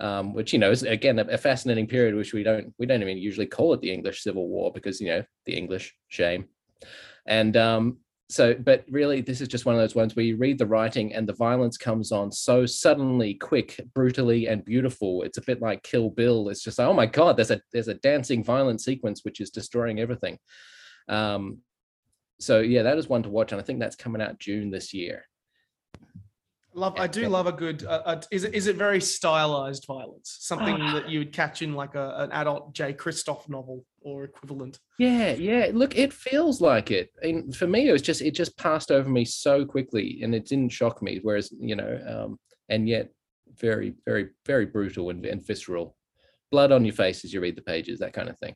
Um, 0.00 0.32
which 0.32 0.54
you 0.54 0.58
know 0.58 0.70
is 0.70 0.82
again 0.82 1.18
a, 1.18 1.24
a, 1.24 1.36
fascinating 1.36 1.86
period, 1.86 2.14
which 2.14 2.32
we 2.32 2.42
don't 2.42 2.72
we 2.78 2.86
don't 2.86 3.02
even 3.02 3.18
usually 3.18 3.46
call 3.46 3.74
it 3.74 3.82
the 3.82 3.92
English 3.92 4.22
Civil 4.22 4.48
War 4.48 4.72
because 4.72 4.98
you 4.98 5.08
know 5.08 5.22
the 5.44 5.54
English 5.54 5.94
shame, 6.08 6.46
and 7.26 7.54
um, 7.58 7.98
so 8.30 8.54
but 8.54 8.84
really 8.90 9.20
this 9.20 9.40
is 9.40 9.48
just 9.48 9.66
one 9.66 9.74
of 9.74 9.80
those 9.80 9.94
ones 9.94 10.14
where 10.14 10.24
you 10.24 10.36
read 10.36 10.58
the 10.58 10.66
writing 10.66 11.12
and 11.14 11.28
the 11.28 11.34
violence 11.34 11.76
comes 11.76 12.12
on 12.12 12.30
so 12.30 12.64
suddenly 12.64 13.34
quick 13.34 13.80
brutally 13.94 14.46
and 14.46 14.64
beautiful. 14.64 15.22
It's 15.22 15.38
a 15.38 15.42
bit 15.42 15.60
like 15.60 15.82
kill 15.82 16.10
bill. 16.10 16.48
It's 16.48 16.62
just 16.62 16.78
like 16.78 16.88
oh 16.88 16.94
my 16.94 17.06
god 17.06 17.36
there's 17.36 17.50
a 17.50 17.60
there's 17.72 17.88
a 17.88 17.94
dancing 17.94 18.44
violent 18.44 18.80
sequence 18.80 19.24
which 19.24 19.40
is 19.40 19.50
destroying 19.50 20.00
everything. 20.00 20.38
Um 21.08 21.58
so 22.40 22.60
yeah 22.60 22.82
that 22.82 22.98
is 22.98 23.08
one 23.08 23.22
to 23.22 23.28
watch 23.28 23.52
and 23.52 23.60
i 23.60 23.64
think 23.64 23.78
that's 23.78 23.96
coming 23.96 24.22
out 24.22 24.38
june 24.38 24.70
this 24.70 24.92
year 24.92 25.24
Love, 26.72 26.94
I 26.98 27.08
do 27.08 27.28
love 27.28 27.46
a 27.46 27.52
good. 27.52 27.84
Uh, 27.84 28.02
uh, 28.04 28.20
is 28.30 28.44
it 28.44 28.54
is 28.54 28.68
it 28.68 28.76
very 28.76 29.00
stylized 29.00 29.86
violence? 29.86 30.36
Something 30.40 30.76
ah. 30.80 30.94
that 30.94 31.08
you 31.08 31.18
would 31.18 31.32
catch 31.32 31.62
in 31.62 31.74
like 31.74 31.96
a, 31.96 32.14
an 32.18 32.32
adult 32.32 32.72
Jay 32.74 32.92
Kristoff 32.92 33.48
novel 33.48 33.84
or 34.02 34.22
equivalent. 34.22 34.78
Yeah, 34.98 35.32
yeah. 35.32 35.70
Look, 35.72 35.98
it 35.98 36.12
feels 36.12 36.60
like 36.60 36.92
it. 36.92 37.10
And 37.22 37.54
for 37.56 37.66
me, 37.66 37.88
it 37.88 37.92
was 37.92 38.02
just 38.02 38.22
it 38.22 38.34
just 38.34 38.56
passed 38.56 38.92
over 38.92 39.08
me 39.08 39.24
so 39.24 39.64
quickly, 39.64 40.20
and 40.22 40.32
it 40.32 40.46
didn't 40.46 40.70
shock 40.70 41.02
me. 41.02 41.18
Whereas 41.22 41.52
you 41.58 41.74
know, 41.74 42.00
um, 42.06 42.38
and 42.68 42.88
yet 42.88 43.10
very, 43.58 43.94
very, 44.04 44.30
very 44.46 44.66
brutal 44.66 45.10
and, 45.10 45.24
and 45.26 45.46
visceral. 45.46 45.96
Blood 46.50 46.72
on 46.72 46.84
your 46.84 46.94
face 46.94 47.24
as 47.24 47.32
you 47.32 47.40
read 47.40 47.56
the 47.56 47.62
pages, 47.62 47.98
that 48.00 48.12
kind 48.12 48.28
of 48.28 48.38
thing. 48.38 48.54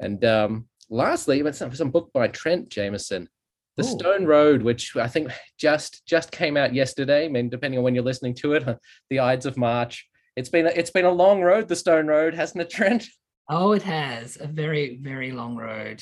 And 0.00 0.24
um, 0.24 0.68
lastly, 0.90 1.42
some, 1.52 1.74
some 1.74 1.90
book 1.90 2.10
by 2.12 2.28
Trent 2.28 2.68
Jamieson 2.68 3.28
the 3.76 3.84
Ooh. 3.84 3.98
Stone 3.98 4.26
Road, 4.26 4.62
which 4.62 4.96
I 4.96 5.08
think 5.08 5.30
just 5.58 6.06
just 6.06 6.30
came 6.30 6.56
out 6.56 6.74
yesterday. 6.74 7.24
I 7.24 7.28
mean, 7.28 7.48
depending 7.48 7.78
on 7.78 7.84
when 7.84 7.94
you're 7.94 8.04
listening 8.04 8.34
to 8.36 8.54
it, 8.54 8.64
the 9.10 9.20
Ides 9.20 9.46
of 9.46 9.56
March. 9.56 10.08
It's 10.36 10.48
been 10.48 10.66
a, 10.66 10.70
it's 10.70 10.90
been 10.90 11.04
a 11.04 11.12
long 11.12 11.42
road, 11.42 11.68
the 11.68 11.76
Stone 11.76 12.08
Road, 12.08 12.34
hasn't 12.34 12.62
it, 12.62 12.70
Trent? 12.70 13.06
Oh, 13.46 13.72
it 13.72 13.82
has 13.82 14.38
a 14.40 14.46
very 14.46 14.96
very 15.02 15.30
long 15.30 15.54
road. 15.54 16.00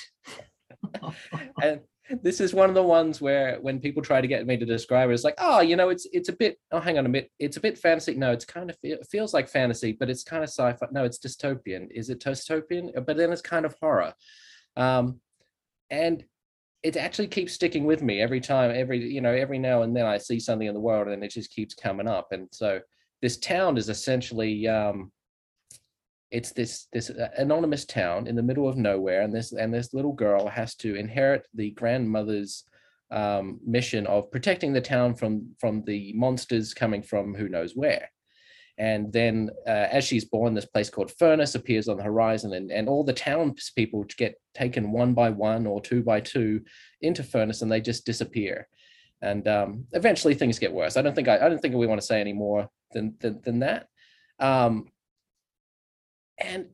and 1.61 1.81
this 2.23 2.41
is 2.41 2.55
one 2.55 2.69
of 2.69 2.77
the 2.77 2.83
ones 2.85 3.21
where 3.21 3.59
when 3.61 3.81
people 3.81 4.01
try 4.01 4.21
to 4.21 4.29
get 4.29 4.47
me 4.47 4.57
to 4.57 4.65
describe 4.65 5.11
it, 5.11 5.13
it's 5.13 5.25
like, 5.25 5.35
oh, 5.39 5.61
you 5.61 5.75
know, 5.75 5.89
it's 5.89 6.07
it's 6.13 6.29
a 6.29 6.33
bit. 6.33 6.57
Oh, 6.71 6.79
hang 6.79 6.99
on 6.99 7.07
a 7.07 7.09
minute, 7.09 7.33
it's 7.41 7.57
a 7.57 7.61
bit 7.61 7.79
fantasy. 7.79 8.15
No, 8.15 8.31
it's 8.31 8.45
kind 8.45 8.71
of 8.71 8.77
it 8.85 9.05
feels 9.11 9.35
like 9.35 9.49
fantasy, 9.49 9.91
but 9.91 10.09
it's 10.09 10.23
kind 10.23 10.45
of 10.45 10.51
sci-fi. 10.51 10.87
No, 10.93 11.05
it's 11.05 11.19
dystopian. 11.19 11.89
Is 11.91 12.11
it 12.11 12.21
dystopian? 12.21 12.93
But 13.05 13.17
then 13.17 13.33
it's 13.33 13.43
kind 13.43 13.67
of 13.67 13.75
horror. 13.81 14.15
Um, 14.77 15.21
and 15.91 16.25
it 16.83 16.97
actually 16.97 17.29
keeps 17.29 17.53
sticking 17.53 17.85
with 17.85 18.03
me 18.03 18.21
every 18.21 18.41
time 18.41 18.73
every 18.75 18.99
you 18.99 19.21
know 19.21 19.33
every 19.33 19.59
now 19.59 19.83
and 19.83 19.95
then 19.95 20.05
i 20.05 20.19
see 20.19 20.41
something 20.41 20.67
in 20.67 20.75
the 20.75 20.81
world 20.81 21.09
and 21.09 21.23
it 21.23 21.31
just 21.31 21.55
keeps 21.55 21.75
coming 21.75 22.09
up. 22.09 22.33
And 22.33 22.49
so 22.51 22.81
this 23.21 23.39
town 23.39 23.77
is 23.77 23.89
essentially 23.89 24.69
um 24.69 25.13
it's 26.31 26.53
this 26.53 26.89
this 26.93 27.11
uh, 27.11 27.29
anonymous 27.37 27.85
town 27.85 28.27
in 28.27 28.35
the 28.35 28.43
middle 28.43 28.69
of 28.69 28.77
nowhere. 28.77 29.23
And 29.23 29.35
this 29.35 29.53
and 29.53 29.73
this 29.73 29.93
little 29.93 30.15
girl 30.15 30.49
has 30.49 30.75
to 30.77 30.97
inherit 30.97 31.47
the 31.55 31.71
grandmother's 31.73 32.65
um, 33.11 33.61
mission 33.65 34.07
of 34.07 34.31
protecting 34.31 34.73
the 34.73 34.81
town 34.81 35.15
from 35.15 35.55
from 35.61 35.85
the 35.85 36.13
monsters 36.15 36.73
coming 36.73 37.03
from 37.03 37.35
who 37.35 37.49
knows 37.49 37.77
where 37.77 38.09
and 38.79 39.13
then 39.13 39.51
uh, 39.67 39.89
as 39.91 40.05
she's 40.05 40.25
born, 40.25 40.55
this 40.55 40.65
place 40.65 40.89
called 40.91 41.13
Furnace 41.19 41.55
appears 41.55 41.89
on 41.89 41.97
the 41.97 42.03
horizon, 42.03 42.55
and, 42.55 42.71
and 42.71 42.89
all 42.89 43.05
the 43.05 43.13
townspeople 43.13 44.05
get 44.17 44.41
taken 44.55 44.93
one 44.93 45.15
by 45.15 45.31
one 45.31 45.67
or 45.67 45.81
two 45.81 46.03
by 46.03 46.21
two 46.21 46.63
into 47.01 47.23
Furnace, 47.23 47.63
and 47.63 47.71
they 47.71 47.81
just 47.81 48.07
disappear. 48.07 48.69
And 49.21 49.47
um, 49.47 49.85
eventually 49.93 50.35
things 50.35 50.59
get 50.59 50.73
worse. 50.73 50.97
I 50.97 51.03
don't 51.03 51.15
think 51.15 51.29
I, 51.29 51.37
I 51.37 51.49
don't 51.49 51.61
think 51.61 51.75
we 51.75 51.87
want 51.87 52.01
to 52.01 52.07
say 52.07 52.21
any 52.21 52.33
more 52.33 52.69
than 52.93 53.15
than, 53.21 53.41
than 53.45 53.59
that. 53.61 53.87
Um, 54.39 54.89
and 56.39 56.67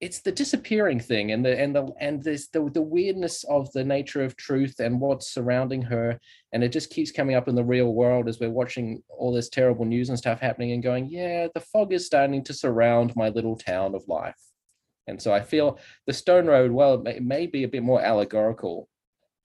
it's 0.00 0.20
the 0.20 0.32
disappearing 0.32 0.98
thing 0.98 1.32
and 1.32 1.44
the 1.44 1.58
and 1.58 1.76
the 1.76 1.92
and 2.00 2.22
this 2.22 2.48
the, 2.48 2.70
the 2.72 2.80
weirdness 2.80 3.44
of 3.44 3.70
the 3.72 3.84
nature 3.84 4.24
of 4.24 4.34
truth 4.36 4.80
and 4.80 4.98
what's 4.98 5.32
surrounding 5.32 5.82
her. 5.82 6.18
And 6.52 6.64
it 6.64 6.70
just 6.70 6.90
keeps 6.90 7.12
coming 7.12 7.36
up 7.36 7.48
in 7.48 7.54
the 7.54 7.64
real 7.64 7.92
world 7.92 8.26
as 8.26 8.40
we're 8.40 8.50
watching 8.50 9.02
all 9.08 9.32
this 9.32 9.50
terrible 9.50 9.84
news 9.84 10.08
and 10.08 10.18
stuff 10.18 10.40
happening 10.40 10.72
and 10.72 10.82
going 10.82 11.08
yeah 11.10 11.48
the 11.54 11.60
fog 11.60 11.92
is 11.92 12.06
starting 12.06 12.42
to 12.44 12.54
surround 12.54 13.14
my 13.14 13.28
little 13.28 13.56
town 13.56 13.94
of 13.94 14.08
life. 14.08 14.40
And 15.06 15.20
so 15.20 15.34
i 15.34 15.40
feel 15.40 15.78
the 16.06 16.12
stone 16.12 16.46
road 16.46 16.70
well 16.70 16.94
it 16.94 17.02
may, 17.02 17.16
it 17.16 17.22
may 17.22 17.46
be 17.46 17.64
a 17.64 17.68
bit 17.68 17.82
more 17.82 18.00
allegorical 18.00 18.88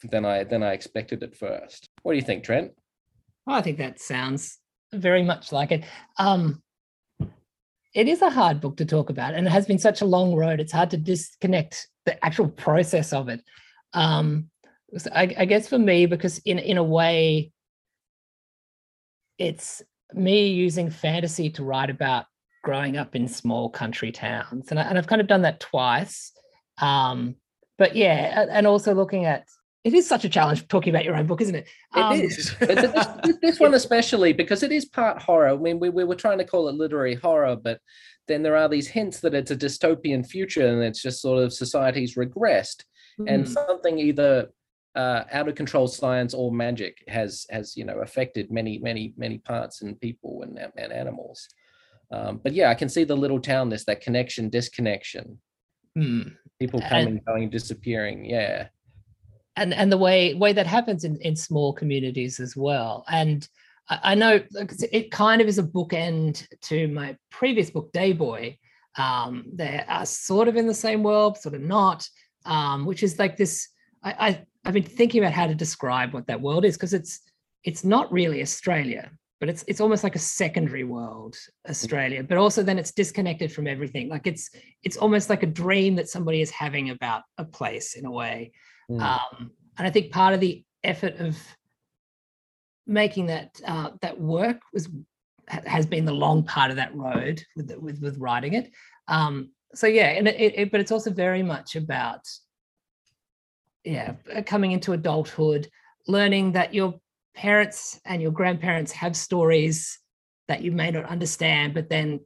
than 0.03 0.23
i 0.23 0.43
than 0.45 0.63
i 0.63 0.71
expected 0.71 1.21
at 1.21 1.35
first. 1.35 1.89
What 2.03 2.13
do 2.13 2.17
you 2.17 2.25
think 2.25 2.45
trent? 2.45 2.71
I 3.45 3.61
think 3.61 3.77
that 3.79 3.99
sounds 3.99 4.57
very 4.93 5.23
much 5.23 5.51
like 5.51 5.71
it. 5.73 5.83
Um 6.17 6.61
it 7.95 8.09
is 8.09 8.21
a 8.21 8.29
hard 8.29 8.61
book 8.61 8.77
to 8.77 8.85
talk 8.85 9.09
about 9.09 9.33
and 9.33 9.47
it 9.47 9.49
has 9.49 9.65
been 9.65 9.79
such 9.79 10.01
a 10.01 10.05
long 10.05 10.35
road 10.35 10.59
it's 10.59 10.73
hard 10.73 10.91
to 10.91 10.97
disconnect 10.97 11.87
the 12.05 12.23
actual 12.23 12.47
process 12.47 13.11
of 13.13 13.29
it. 13.29 13.41
Um, 13.93 14.49
so 14.97 15.09
I, 15.13 15.33
I, 15.37 15.45
guess 15.45 15.67
for 15.67 15.79
me 15.79 16.05
because 16.05 16.37
in 16.39 16.59
in 16.59 16.77
a 16.77 16.83
way 16.83 17.51
it's 19.37 19.81
me 20.13 20.47
using 20.47 20.89
fantasy 20.89 21.49
to 21.51 21.63
write 21.63 21.89
about 21.89 22.25
growing 22.63 22.97
up 22.97 23.15
in 23.15 23.27
small 23.27 23.69
country 23.69 24.11
towns 24.11 24.69
and, 24.69 24.79
I, 24.79 24.83
and 24.83 24.97
i've 24.97 25.07
kind 25.07 25.21
of 25.21 25.27
done 25.27 25.43
that 25.43 25.59
twice. 25.59 26.31
Um, 26.79 27.35
but 27.77 27.95
yeah 27.95 28.45
and 28.49 28.67
also 28.67 28.93
looking 28.93 29.25
at 29.25 29.45
it 29.85 29.93
is 29.93 30.07
such 30.07 30.25
a 30.25 30.29
challenge 30.29 30.67
talking 30.67 30.89
about 30.89 31.05
your 31.05 31.15
own 31.15 31.27
book, 31.27 31.41
isn't 31.41 31.53
it? 31.53 31.67
Um, 31.93 32.13
it 32.13 32.25
is. 32.25 32.55
this, 32.59 33.37
this, 33.39 33.59
one 33.59 33.75
especially 33.75 34.33
because 34.33 34.63
it 34.63 34.71
is 34.71 34.83
part 34.83 35.21
horror. 35.21 35.49
I 35.49 35.57
mean, 35.57 35.79
we, 35.79 35.89
we 35.89 36.03
were 36.03 36.15
trying 36.15 36.39
to 36.39 36.43
call 36.43 36.67
it 36.67 36.75
literary 36.75 37.13
horror, 37.13 37.55
but 37.55 37.79
then 38.27 38.41
there 38.41 38.57
are 38.57 38.67
these 38.67 38.87
hints 38.87 39.19
that 39.19 39.35
it's 39.35 39.51
a 39.51 39.55
dystopian 39.55 40.25
future 40.25 40.67
and 40.67 40.81
it's 40.81 41.03
just 41.03 41.21
sort 41.21 41.43
of 41.43 41.53
society's 41.53 42.15
regressed 42.15 42.83
mm. 43.19 43.25
and 43.27 43.45
hmm. 43.45 43.53
something 43.53 43.99
either 43.99 44.49
uh, 44.95 45.25
out 45.31 45.47
of 45.47 45.53
control 45.53 45.87
science 45.87 46.33
or 46.33 46.51
magic 46.51 47.03
has 47.07 47.45
has 47.51 47.77
you 47.77 47.83
know 47.83 47.99
affected 47.99 48.49
many 48.49 48.79
many 48.79 49.13
many 49.17 49.37
parts 49.37 49.83
and 49.83 50.01
people 50.01 50.41
and, 50.41 50.57
and 50.77 50.91
animals. 50.91 51.47
Um, 52.11 52.39
but 52.43 52.53
yeah, 52.53 52.71
I 52.71 52.75
can 52.75 52.89
see 52.89 53.03
the 53.03 53.15
little 53.15 53.39
townness, 53.39 53.85
that 53.85 54.01
connection, 54.01 54.49
disconnection. 54.49 55.37
Mm. 55.95 56.35
People 56.59 56.81
coming, 56.81 57.07
and, 57.07 57.25
going, 57.25 57.49
disappearing. 57.51 58.25
Yeah 58.25 58.69
and 59.55 59.73
and 59.73 59.91
the 59.91 59.97
way 59.97 60.33
way 60.33 60.53
that 60.53 60.67
happens 60.67 61.03
in 61.03 61.17
in 61.17 61.35
small 61.35 61.73
communities 61.73 62.39
as 62.39 62.55
well. 62.55 63.05
And 63.09 63.47
I, 63.87 64.15
know 64.15 64.41
it 64.91 65.11
kind 65.11 65.41
of 65.41 65.47
is 65.47 65.59
a 65.59 65.63
bookend 65.63 66.47
to 66.63 66.87
my 66.87 67.15
previous 67.29 67.69
book 67.69 67.91
day 67.91 68.13
boy 68.13 68.57
um, 68.97 69.45
they 69.53 69.83
are 69.87 70.05
sort 70.05 70.47
of 70.47 70.55
in 70.55 70.67
the 70.67 70.73
same 70.73 71.03
world 71.03 71.37
sort 71.37 71.55
of 71.55 71.61
not 71.61 72.07
um, 72.45 72.85
which 72.85 73.03
is 73.03 73.19
like 73.19 73.37
this 73.37 73.69
I, 74.03 74.11
I 74.19 74.45
i've 74.65 74.73
been 74.73 74.83
thinking 74.83 75.21
about 75.21 75.33
how 75.33 75.47
to 75.47 75.55
describe 75.55 76.13
what 76.13 76.27
that 76.27 76.41
world 76.41 76.65
is 76.65 76.75
because 76.75 76.93
it's 76.93 77.19
it's 77.63 77.83
not 77.83 78.11
really 78.11 78.41
australia 78.41 79.11
but 79.39 79.49
it's 79.49 79.63
it's 79.67 79.81
almost 79.81 80.03
like 80.03 80.15
a 80.15 80.19
secondary 80.19 80.83
world 80.83 81.35
australia 81.69 82.23
but 82.23 82.37
also 82.37 82.63
then 82.63 82.79
it's 82.79 82.91
disconnected 82.91 83.51
from 83.51 83.67
everything. 83.67 84.09
Like 84.09 84.25
it's 84.25 84.49
it's 84.83 84.97
almost 84.97 85.29
like 85.29 85.43
a 85.43 85.47
dream 85.47 85.95
that 85.95 86.09
somebody 86.09 86.41
is 86.41 86.49
having 86.49 86.89
about 86.89 87.23
a 87.37 87.45
place 87.45 87.95
in 87.95 88.05
a 88.05 88.11
way 88.11 88.51
Mm. 88.89 89.01
Um, 89.01 89.51
and 89.77 89.87
I 89.87 89.89
think 89.89 90.11
part 90.11 90.33
of 90.33 90.39
the 90.39 90.63
effort 90.83 91.15
of 91.17 91.37
making 92.87 93.27
that 93.27 93.59
uh, 93.65 93.91
that 94.01 94.19
work 94.19 94.61
was 94.73 94.89
has 95.47 95.85
been 95.85 96.05
the 96.05 96.13
long 96.13 96.43
part 96.43 96.71
of 96.71 96.77
that 96.77 96.95
road 96.95 97.43
with 97.55 97.71
with, 97.77 98.01
with 98.01 98.17
writing 98.17 98.53
it. 98.53 98.71
Um, 99.07 99.51
so 99.73 99.87
yeah, 99.87 100.09
and 100.09 100.27
it, 100.27 100.53
it, 100.55 100.71
but 100.71 100.79
it's 100.79 100.91
also 100.91 101.11
very 101.11 101.43
much 101.43 101.75
about 101.75 102.21
yeah 103.83 104.13
coming 104.45 104.71
into 104.71 104.93
adulthood, 104.93 105.67
learning 106.07 106.53
that 106.53 106.73
your 106.73 106.95
parents 107.35 107.99
and 108.05 108.21
your 108.21 108.31
grandparents 108.31 108.91
have 108.93 109.15
stories 109.15 109.99
that 110.47 110.61
you 110.61 110.71
may 110.71 110.91
not 110.91 111.05
understand, 111.05 111.73
but 111.73 111.89
then 111.89 112.19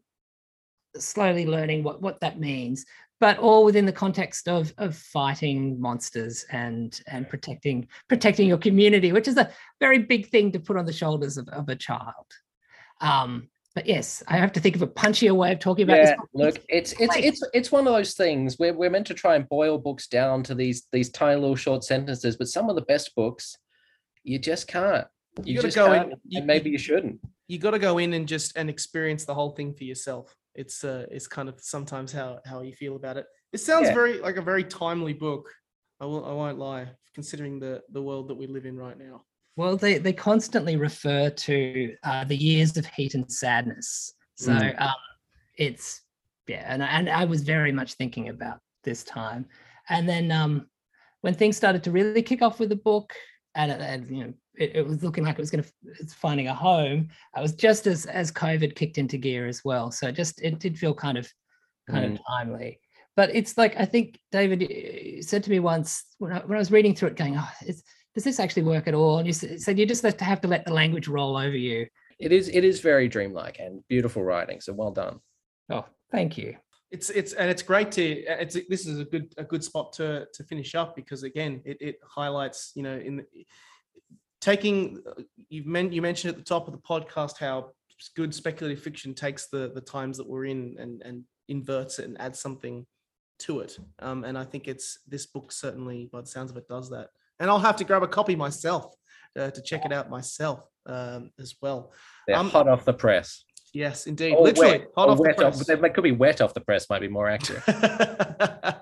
slowly 0.97 1.45
learning 1.45 1.83
what 1.83 2.01
what 2.01 2.19
that 2.19 2.39
means 2.39 2.85
but 3.19 3.37
all 3.37 3.65
within 3.65 3.85
the 3.85 3.91
context 3.91 4.47
of 4.47 4.73
of 4.77 4.95
fighting 4.95 5.79
monsters 5.79 6.45
and 6.51 7.01
and 7.07 7.27
protecting 7.29 7.87
protecting 8.07 8.47
your 8.47 8.57
community, 8.57 9.11
which 9.11 9.27
is 9.27 9.37
a 9.37 9.51
very 9.79 9.99
big 9.99 10.29
thing 10.29 10.51
to 10.51 10.59
put 10.59 10.77
on 10.77 10.85
the 10.85 10.93
shoulders 10.93 11.37
of, 11.37 11.47
of 11.49 11.69
a 11.69 11.75
child. 11.75 12.25
Um, 13.01 13.49
but 13.75 13.85
yes, 13.85 14.23
I 14.27 14.37
have 14.37 14.51
to 14.53 14.59
think 14.59 14.75
of 14.75 14.81
a 14.81 14.87
punchier 14.87 15.35
way 15.35 15.51
of 15.51 15.59
talking 15.59 15.83
about 15.83 15.97
yeah, 15.97 16.15
this. 16.15 16.15
Look, 16.33 16.59
it's 16.69 16.93
it's 16.99 17.15
it's 17.17 17.43
it's 17.53 17.71
one 17.71 17.87
of 17.87 17.93
those 17.93 18.13
things 18.13 18.57
where 18.57 18.73
we're 18.73 18.89
meant 18.89 19.07
to 19.07 19.13
try 19.13 19.35
and 19.35 19.47
boil 19.47 19.77
books 19.77 20.07
down 20.07 20.43
to 20.43 20.55
these 20.55 20.87
these 20.91 21.09
tiny 21.09 21.39
little 21.39 21.55
short 21.55 21.83
sentences, 21.83 22.35
but 22.37 22.47
some 22.47 22.69
of 22.69 22.75
the 22.75 22.81
best 22.81 23.15
books 23.15 23.55
you 24.23 24.39
just 24.39 24.67
can't. 24.67 25.07
You, 25.43 25.55
you 25.55 25.61
gotta 25.61 25.75
go 25.75 25.93
in, 25.93 26.13
you, 26.27 26.41
maybe 26.41 26.69
you 26.69 26.77
shouldn't. 26.77 27.19
You 27.47 27.57
got 27.57 27.71
to 27.71 27.79
go 27.79 27.97
in 27.97 28.13
and 28.13 28.27
just 28.27 28.57
and 28.57 28.69
experience 28.69 29.25
the 29.25 29.33
whole 29.33 29.51
thing 29.51 29.73
for 29.73 29.83
yourself 29.83 30.35
it's 30.61 30.83
uh 30.83 31.05
it's 31.15 31.27
kind 31.27 31.47
of 31.49 31.55
sometimes 31.75 32.09
how 32.11 32.29
how 32.49 32.57
you 32.67 32.73
feel 32.81 32.95
about 33.01 33.15
it 33.17 33.25
it 33.55 33.59
sounds 33.59 33.87
yeah. 33.87 33.93
very 33.99 34.15
like 34.27 34.37
a 34.37 34.41
very 34.51 34.63
timely 34.63 35.13
book 35.13 35.45
I 36.01 36.05
will. 36.05 36.25
I 36.25 36.31
won't 36.31 36.57
lie. 36.57 36.87
Considering 37.13 37.59
the 37.59 37.81
the 37.91 38.01
world 38.01 38.29
that 38.29 38.35
we 38.35 38.47
live 38.47 38.65
in 38.65 38.77
right 38.77 38.97
now. 38.97 39.23
Well, 39.57 39.75
they 39.75 39.97
they 39.97 40.13
constantly 40.13 40.75
refer 40.77 41.29
to 41.29 41.95
uh, 42.03 42.23
the 42.23 42.37
years 42.37 42.77
of 42.77 42.85
heat 42.85 43.15
and 43.15 43.29
sadness. 43.29 44.13
So 44.35 44.53
Mm. 44.53 44.81
um, 44.81 44.95
it's 45.57 46.01
yeah, 46.47 46.63
and 46.71 46.81
I- 46.83 46.87
and 46.97 47.09
I 47.09 47.25
was 47.25 47.41
very 47.41 47.71
much 47.71 47.93
thinking 47.95 48.29
about 48.29 48.59
this 48.83 49.03
time, 49.03 49.45
and 49.89 50.07
then 50.07 50.31
um, 50.31 50.53
when 51.21 51.33
things 51.33 51.57
started 51.57 51.83
to 51.83 51.91
really 51.91 52.23
kick 52.23 52.41
off 52.41 52.59
with 52.59 52.69
the 52.69 52.81
book, 52.91 53.13
and, 53.55 53.71
and 53.71 54.09
you 54.09 54.23
know 54.23 54.33
it, 54.59 54.75
it 54.75 54.87
was 54.87 55.03
looking 55.03 55.23
like 55.23 55.37
it 55.37 55.41
was 55.41 55.49
going 55.49 55.63
to 55.63 55.71
it's 55.99 56.13
finding 56.13 56.47
a 56.47 56.53
home. 56.53 57.09
I 57.33 57.41
was 57.41 57.53
just 57.53 57.87
as 57.87 58.05
as 58.05 58.31
COVID 58.31 58.75
kicked 58.75 58.97
into 58.97 59.17
gear 59.17 59.47
as 59.47 59.63
well. 59.63 59.91
So 59.91 60.07
it 60.07 60.15
just 60.15 60.41
it 60.41 60.59
did 60.59 60.77
feel 60.77 60.93
kind 60.93 61.17
of 61.17 61.31
kind 61.89 62.05
of 62.05 62.11
mm. 62.11 62.19
timely. 62.27 62.79
But 63.15 63.33
it's 63.33 63.57
like 63.57 63.75
I 63.77 63.85
think 63.85 64.19
David 64.31 65.25
said 65.25 65.43
to 65.43 65.49
me 65.49 65.59
once 65.59 66.03
when 66.19 66.33
I, 66.33 66.39
when 66.39 66.57
I 66.57 66.59
was 66.59 66.71
reading 66.71 66.93
through 66.93 67.09
it, 67.09 67.17
going, 67.17 67.37
"Oh, 67.37 67.49
it's, 67.61 67.81
does 68.13 68.23
this 68.23 68.39
actually 68.39 68.63
work 68.63 68.87
at 68.87 68.93
all?" 68.93 69.17
And 69.17 69.27
you 69.27 69.31
s- 69.31 69.63
said 69.63 69.79
you 69.79 69.85
just 69.85 70.03
have 70.03 70.17
to 70.17 70.25
have 70.25 70.41
to 70.41 70.47
let 70.47 70.65
the 70.65 70.73
language 70.73 71.07
roll 71.07 71.37
over 71.37 71.57
you. 71.57 71.87
It 72.19 72.31
is 72.31 72.49
it 72.49 72.63
is 72.63 72.81
very 72.81 73.07
dreamlike 73.07 73.59
and 73.59 73.81
beautiful 73.87 74.23
writing. 74.23 74.61
So 74.61 74.73
well 74.73 74.91
done. 74.91 75.19
Oh, 75.69 75.85
thank 76.11 76.37
you. 76.37 76.55
It's 76.91 77.09
it's 77.09 77.33
and 77.33 77.49
it's 77.49 77.61
great 77.61 77.91
to 77.93 78.03
it's 78.03 78.57
this 78.67 78.87
is 78.87 78.99
a 78.99 79.05
good 79.05 79.33
a 79.37 79.43
good 79.43 79.63
spot 79.63 79.93
to 79.93 80.27
to 80.33 80.43
finish 80.43 80.75
up 80.75 80.95
because 80.95 81.23
again 81.23 81.61
it 81.63 81.77
it 81.79 81.95
highlights 82.03 82.71
you 82.75 82.83
know 82.83 82.97
in 82.97 83.17
the, 83.17 83.25
taking 84.41 84.99
you 85.49 85.63
meant 85.65 85.93
you 85.93 86.01
mentioned 86.01 86.31
at 86.31 86.37
the 86.37 86.43
top 86.43 86.67
of 86.67 86.73
the 86.73 86.79
podcast 86.79 87.37
how 87.39 87.71
good 88.15 88.33
speculative 88.33 88.81
fiction 88.83 89.13
takes 89.13 89.47
the 89.47 89.71
the 89.75 89.81
times 89.81 90.17
that 90.17 90.27
we're 90.27 90.45
in 90.45 90.75
and 90.79 91.01
and 91.03 91.23
inverts 91.49 91.99
it 91.99 92.05
and 92.05 92.19
adds 92.21 92.39
something 92.39 92.85
to 93.39 93.59
it 93.59 93.77
um 93.99 94.23
and 94.23 94.37
i 94.37 94.43
think 94.43 94.67
it's 94.67 94.99
this 95.07 95.25
book 95.25 95.51
certainly 95.51 96.09
by 96.11 96.21
the 96.21 96.27
sounds 96.27 96.51
of 96.51 96.57
it 96.57 96.67
does 96.67 96.89
that 96.89 97.09
and 97.39 97.49
i'll 97.49 97.59
have 97.59 97.75
to 97.75 97.83
grab 97.83 98.03
a 98.03 98.07
copy 98.07 98.35
myself 98.35 98.93
uh, 99.37 99.49
to 99.51 99.61
check 99.61 99.85
it 99.85 99.91
out 99.91 100.09
myself 100.09 100.61
um 100.85 101.31
as 101.39 101.55
well 101.61 101.91
They're 102.27 102.37
Um, 102.37 102.49
hot 102.49 102.67
off 102.67 102.85
the 102.85 102.93
press. 102.93 103.43
yes 103.73 104.07
indeed 104.07 104.33
Or 104.33 104.43
literally 104.45 104.71
wet, 104.79 104.87
hot 104.95 105.09
or 105.09 105.11
off 105.11 105.17
the 105.17 105.33
press 105.35 105.65
They 105.67 105.89
could 105.89 106.03
be 106.03 106.11
wet 106.13 106.41
off 106.41 106.53
the 106.53 106.61
press. 106.61 106.89
Might 106.89 107.01
be 107.01 107.07
more 107.09 107.29
accurate. 107.29 107.63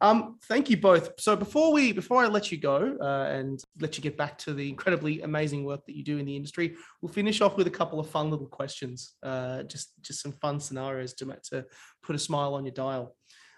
um, 0.00 0.38
thank 0.44 0.70
you 0.70 0.76
both. 0.76 1.18
So 1.18 1.36
before 1.36 1.72
we 1.72 1.92
before 1.92 2.22
I 2.22 2.26
let 2.26 2.52
you 2.52 2.58
go 2.58 2.96
uh, 3.00 3.28
and 3.30 3.62
let 3.80 3.96
you 3.96 4.02
get 4.02 4.16
back 4.16 4.38
to 4.38 4.54
the 4.54 4.68
incredibly 4.68 5.22
amazing 5.22 5.64
work 5.64 5.84
that 5.86 5.96
you 5.96 6.04
do 6.04 6.18
in 6.18 6.26
the 6.26 6.36
industry, 6.36 6.76
we'll 7.00 7.12
finish 7.12 7.40
off 7.40 7.56
with 7.56 7.66
a 7.66 7.70
couple 7.70 8.00
of 8.00 8.08
fun 8.08 8.30
little 8.30 8.46
questions. 8.46 9.14
Uh, 9.22 9.62
just 9.64 9.92
just 10.02 10.22
some 10.22 10.32
fun 10.32 10.60
scenarios 10.60 11.14
to 11.14 11.36
to 11.50 11.64
put 12.02 12.16
a 12.16 12.18
smile 12.18 12.54
on 12.54 12.64
your 12.64 12.74
dial. 12.74 13.16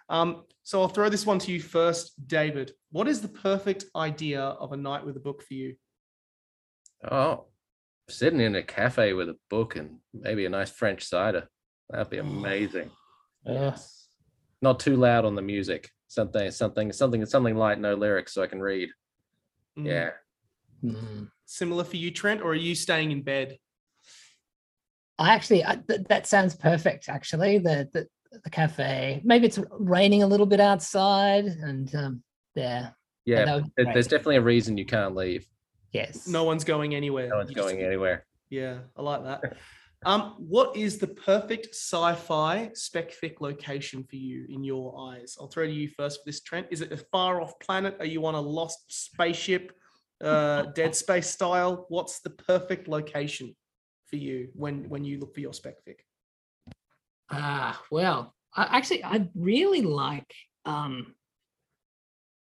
Um, 0.08 0.44
so 0.62 0.80
I'll 0.80 0.88
throw 0.88 1.08
this 1.08 1.26
one 1.26 1.38
to 1.40 1.52
you 1.52 1.60
first, 1.60 2.26
David. 2.26 2.72
What 2.90 3.08
is 3.08 3.20
the 3.20 3.28
perfect 3.28 3.84
idea 3.94 4.40
of 4.40 4.72
a 4.72 4.76
night 4.76 5.04
with 5.04 5.16
a 5.16 5.20
book 5.20 5.42
for 5.42 5.54
you? 5.54 5.74
Oh, 7.10 7.44
sitting 8.08 8.40
in 8.40 8.54
a 8.54 8.62
cafe 8.62 9.12
with 9.12 9.28
a 9.28 9.36
book 9.50 9.76
and 9.76 9.98
maybe 10.14 10.46
a 10.46 10.50
nice 10.50 10.70
French 10.70 11.04
cider. 11.04 11.48
That'd 11.90 12.10
be 12.10 12.18
amazing. 12.18 12.90
Yes. 13.44 14.08
Not 14.60 14.80
too 14.80 14.96
loud 14.96 15.24
on 15.24 15.34
the 15.34 15.42
music. 15.42 15.90
Something, 16.08 16.50
something, 16.50 16.90
something, 16.92 17.24
something 17.26 17.54
light, 17.56 17.78
no 17.78 17.94
lyrics, 17.94 18.32
so 18.32 18.42
I 18.42 18.46
can 18.46 18.60
read. 18.60 18.88
Mm. 19.78 19.86
Yeah. 19.86 20.10
Mm. 20.82 21.28
Similar 21.44 21.84
for 21.84 21.96
you, 21.96 22.10
Trent, 22.10 22.40
or 22.40 22.50
are 22.52 22.54
you 22.54 22.74
staying 22.74 23.10
in 23.10 23.22
bed? 23.22 23.58
I 25.18 25.34
actually 25.34 25.64
I, 25.64 25.76
th- 25.76 26.02
that 26.08 26.26
sounds 26.26 26.54
perfect. 26.54 27.08
Actually, 27.08 27.58
the, 27.58 27.88
the 27.92 28.06
the 28.44 28.50
cafe. 28.50 29.20
Maybe 29.24 29.46
it's 29.46 29.58
raining 29.70 30.22
a 30.22 30.26
little 30.26 30.46
bit 30.46 30.60
outside, 30.60 31.44
and 31.46 31.92
um, 31.94 32.22
yeah, 32.54 32.90
Yeah. 33.24 33.44
that 33.46 33.54
would 33.56 33.64
be 33.64 33.84
there- 33.84 33.92
There's 33.94 34.06
definitely 34.06 34.36
a 34.36 34.42
reason 34.42 34.76
you 34.78 34.86
can't 34.86 35.14
leave. 35.16 35.46
yes. 35.92 36.26
No 36.28 36.44
one's 36.44 36.64
going 36.64 36.94
anywhere. 36.94 37.28
No 37.28 37.36
one's 37.38 37.50
You 37.50 37.56
just- 37.56 37.66
going 37.68 37.82
anywhere. 37.82 38.26
Yeah, 38.50 38.78
I 38.96 39.02
like 39.02 39.24
that. 39.24 39.56
Um, 40.06 40.34
what 40.38 40.76
is 40.76 40.98
the 40.98 41.08
perfect 41.08 41.74
sci-fi 41.74 42.70
spec 42.74 43.12
fic 43.12 43.40
location 43.40 44.04
for 44.04 44.16
you 44.16 44.46
in 44.48 44.62
your 44.62 44.96
eyes? 45.10 45.36
I'll 45.40 45.48
throw 45.48 45.66
to 45.66 45.72
you 45.72 45.88
first 45.88 46.20
for 46.20 46.22
this, 46.26 46.40
Trent. 46.40 46.68
Is 46.70 46.82
it 46.82 46.92
a 46.92 46.96
far 46.96 47.40
off 47.40 47.58
planet? 47.58 47.96
Are 47.98 48.06
you 48.06 48.24
on 48.26 48.34
a 48.34 48.40
lost 48.40 48.84
spaceship, 48.88 49.72
uh, 50.22 50.62
Dead 50.74 50.94
Space 50.94 51.28
style? 51.28 51.86
What's 51.88 52.20
the 52.20 52.30
perfect 52.30 52.86
location 52.86 53.56
for 54.06 54.16
you 54.16 54.50
when 54.54 54.88
when 54.88 55.04
you 55.04 55.18
look 55.18 55.34
for 55.34 55.40
your 55.40 55.52
spec 55.52 55.74
fic? 55.86 55.96
Ah, 57.30 57.82
well, 57.90 58.34
I, 58.54 58.78
actually, 58.78 59.04
I 59.04 59.28
really 59.34 59.82
like 59.82 60.32
um, 60.64 61.14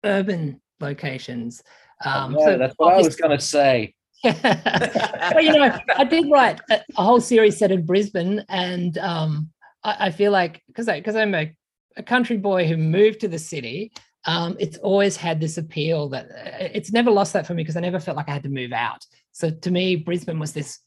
urban 0.04 0.62
locations. 0.80 1.62
Um, 2.04 2.34
no, 2.34 2.40
so 2.40 2.58
that's 2.58 2.74
what 2.78 2.94
I 2.94 3.02
was 3.02 3.16
going 3.16 3.38
to 3.38 3.44
say. 3.44 3.94
Well, 4.26 5.42
you 5.42 5.54
know, 5.54 5.78
I 5.98 6.04
did 6.04 6.30
write 6.30 6.60
a, 6.70 6.82
a 6.98 7.04
whole 7.04 7.22
series 7.22 7.58
set 7.58 7.72
in 7.72 7.86
Brisbane, 7.86 8.44
and 8.50 8.98
um, 8.98 9.50
I, 9.84 10.08
I 10.08 10.12
feel 10.12 10.32
like 10.32 10.64
because 10.68 10.88
I 10.88 11.00
because 11.00 11.16
I'm 11.16 11.34
a, 11.36 11.54
a 11.98 12.04
country 12.04 12.38
boy 12.38 12.68
who 12.68 12.78
moved 12.78 13.22
to 13.22 13.28
the 13.28 13.40
city, 13.40 13.92
um, 14.26 14.56
it's 14.60 14.78
always 14.78 15.16
had 15.16 15.40
this 15.40 15.58
appeal 15.58 16.10
that 16.10 16.26
uh, 16.26 16.70
it's 16.74 16.92
never 16.92 17.12
lost 17.12 17.34
that 17.34 17.48
for 17.48 17.54
me 17.54 17.64
because 17.64 17.78
I 17.78 17.82
never 17.82 18.00
felt 18.00 18.18
like 18.18 18.30
I 18.30 18.34
had 18.34 18.44
to 18.44 18.50
move 18.50 18.74
out. 18.74 19.06
So 19.32 19.50
to 19.50 19.72
me, 19.72 19.96
Brisbane 19.96 20.40
was 20.40 20.54
this 20.54 20.80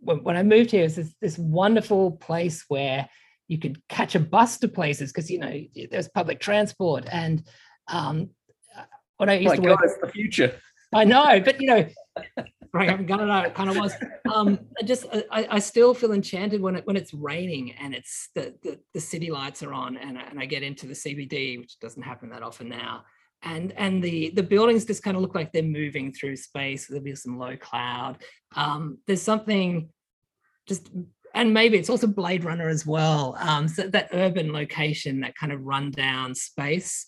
when, 0.00 0.22
when 0.24 0.36
I 0.36 0.42
moved 0.42 0.70
here, 0.70 0.80
it 0.80 0.84
was 0.84 0.96
this, 0.96 1.14
this 1.20 1.38
wonderful 1.38 2.12
place 2.12 2.64
where 2.68 3.08
you 3.48 3.58
could 3.58 3.80
catch 3.88 4.14
a 4.14 4.20
bus 4.20 4.58
to 4.58 4.68
places 4.68 5.12
because 5.12 5.30
you 5.30 5.38
know 5.38 5.60
there's 5.90 6.08
public 6.08 6.40
transport 6.40 7.06
and 7.10 7.46
um, 7.88 8.30
when 9.22 9.28
I 9.28 9.36
Oh 9.36 9.40
used 9.40 9.48
my 9.50 9.56
to 9.56 9.62
God, 9.62 9.70
work 9.70 9.80
it's 9.84 9.98
the 9.98 10.08
future. 10.08 10.60
I 10.92 11.04
know, 11.04 11.40
but 11.40 11.60
you 11.60 11.68
know, 11.68 11.86
right, 12.72 12.88
I 12.88 12.92
haven't 12.92 13.06
got 13.06 13.20
it 13.20 13.28
out. 13.30 13.46
It 13.46 13.54
kind 13.54 13.70
of 13.70 13.76
was. 13.76 13.94
Um, 14.32 14.58
I 14.80 14.84
just, 14.84 15.06
I, 15.30 15.46
I 15.50 15.58
still 15.58 15.92
feel 15.94 16.12
enchanted 16.12 16.60
when 16.60 16.76
it 16.76 16.86
when 16.86 16.96
it's 16.96 17.12
raining 17.12 17.72
and 17.72 17.94
it's 17.94 18.28
the 18.34 18.54
the, 18.62 18.78
the 18.94 19.00
city 19.00 19.30
lights 19.30 19.62
are 19.62 19.72
on, 19.72 19.96
and 19.96 20.18
I- 20.18 20.22
and 20.22 20.40
I 20.40 20.46
get 20.46 20.62
into 20.62 20.86
the 20.86 20.94
CBD, 20.94 21.58
which 21.58 21.78
doesn't 21.80 22.02
happen 22.02 22.30
that 22.30 22.42
often 22.42 22.68
now. 22.68 23.04
And 23.42 23.72
and 23.76 24.02
the 24.02 24.30
the 24.30 24.42
buildings 24.42 24.84
just 24.84 25.02
kind 25.02 25.16
of 25.16 25.22
look 25.22 25.34
like 25.34 25.52
they're 25.52 25.62
moving 25.62 26.12
through 26.12 26.36
space. 26.36 26.86
There'll 26.86 27.02
be 27.04 27.14
some 27.14 27.38
low 27.38 27.56
cloud. 27.56 28.18
Um, 28.56 28.98
there's 29.06 29.22
something 29.22 29.88
just. 30.66 30.90
And 31.34 31.54
maybe 31.54 31.78
it's 31.78 31.88
also 31.88 32.06
Blade 32.06 32.44
Runner 32.44 32.68
as 32.68 32.84
well. 32.84 33.38
Um, 33.40 33.66
so 33.66 33.88
that 33.88 34.10
urban 34.12 34.52
location, 34.52 35.20
that 35.20 35.34
kind 35.34 35.50
of 35.50 35.62
rundown 35.62 36.34
space, 36.34 37.06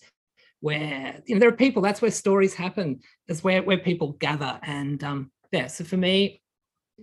where 0.60 1.20
you 1.26 1.34
know 1.34 1.40
there 1.40 1.50
are 1.50 1.56
people. 1.56 1.82
That's 1.82 2.00
where 2.00 2.10
stories 2.10 2.54
happen 2.54 3.00
is 3.28 3.44
where 3.44 3.62
where 3.62 3.76
people 3.76 4.12
gather 4.12 4.58
and 4.62 5.04
um 5.04 5.30
yeah 5.54 5.66
so 5.66 5.84
for 5.84 5.96
me 5.96 6.42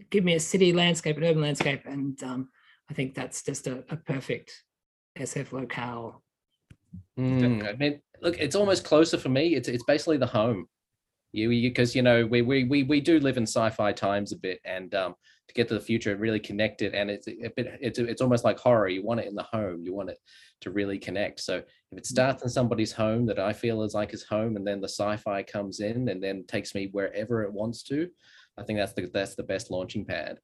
give 0.09 0.23
me 0.23 0.35
a 0.35 0.39
city 0.39 0.71
landscape 0.73 1.17
an 1.17 1.23
urban 1.23 1.41
landscape 1.41 1.83
and 1.85 2.21
um 2.23 2.49
i 2.89 2.93
think 2.93 3.15
that's 3.15 3.43
just 3.43 3.67
a, 3.67 3.83
a 3.89 3.97
perfect 3.97 4.63
sf 5.17 5.51
locale 5.51 6.23
Mm, 7.19 7.67
I 7.67 7.73
mean, 7.73 8.01
look, 8.21 8.37
it's 8.39 8.55
almost 8.55 8.83
closer 8.83 9.17
for 9.17 9.29
me. 9.29 9.55
It's 9.55 9.67
it's 9.67 9.83
basically 9.83 10.17
the 10.17 10.25
home. 10.25 10.67
You 11.33 11.49
because 11.49 11.95
you 11.95 12.01
know 12.01 12.25
we 12.25 12.41
we 12.41 12.65
we 12.65 12.83
we 12.83 12.99
do 12.99 13.19
live 13.19 13.37
in 13.37 13.43
sci-fi 13.43 13.93
times 13.93 14.33
a 14.33 14.37
bit, 14.37 14.59
and 14.65 14.93
um, 14.95 15.15
to 15.47 15.53
get 15.53 15.67
to 15.69 15.73
the 15.73 15.79
future, 15.79 16.11
and 16.11 16.19
really 16.19 16.39
connect 16.39 16.81
it, 16.81 16.93
and 16.93 17.09
it's 17.09 17.27
a 17.27 17.49
bit 17.55 17.77
it's 17.79 17.99
it's 17.99 18.21
almost 18.21 18.43
like 18.43 18.59
horror. 18.59 18.89
You 18.89 19.03
want 19.03 19.21
it 19.21 19.27
in 19.27 19.35
the 19.35 19.43
home. 19.43 19.83
You 19.83 19.93
want 19.93 20.09
it 20.09 20.17
to 20.61 20.71
really 20.71 20.99
connect. 20.99 21.39
So 21.39 21.57
if 21.91 21.97
it 21.97 22.05
starts 22.05 22.43
in 22.43 22.49
somebody's 22.49 22.91
home 22.91 23.25
that 23.27 23.39
I 23.39 23.53
feel 23.53 23.83
is 23.83 23.93
like 23.93 24.11
his 24.11 24.23
home, 24.23 24.57
and 24.57 24.67
then 24.67 24.81
the 24.81 24.89
sci-fi 24.89 25.43
comes 25.43 25.79
in 25.79 26.09
and 26.09 26.21
then 26.21 26.43
takes 26.47 26.75
me 26.75 26.89
wherever 26.91 27.43
it 27.43 27.53
wants 27.53 27.83
to, 27.83 28.09
I 28.61 28.63
think 28.63 28.79
that's 28.79 28.93
the 28.93 29.09
that's 29.13 29.35
the 29.35 29.43
best 29.43 29.71
launching 29.71 30.05
pad. 30.05 30.39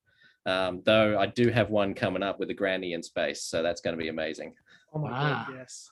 Um, 0.45 0.81
though 0.85 1.19
I 1.19 1.27
do 1.27 1.49
have 1.49 1.69
one 1.69 1.93
coming 1.93 2.23
up 2.23 2.39
with 2.39 2.49
a 2.49 2.53
granny 2.53 2.93
in 2.93 3.03
space, 3.03 3.43
so 3.43 3.61
that's 3.61 3.81
going 3.81 3.95
to 3.97 4.01
be 4.01 4.09
amazing. 4.09 4.53
Oh 4.93 4.99
my 4.99 5.11
Wow. 5.11 5.45
god, 5.47 5.55
yes. 5.55 5.89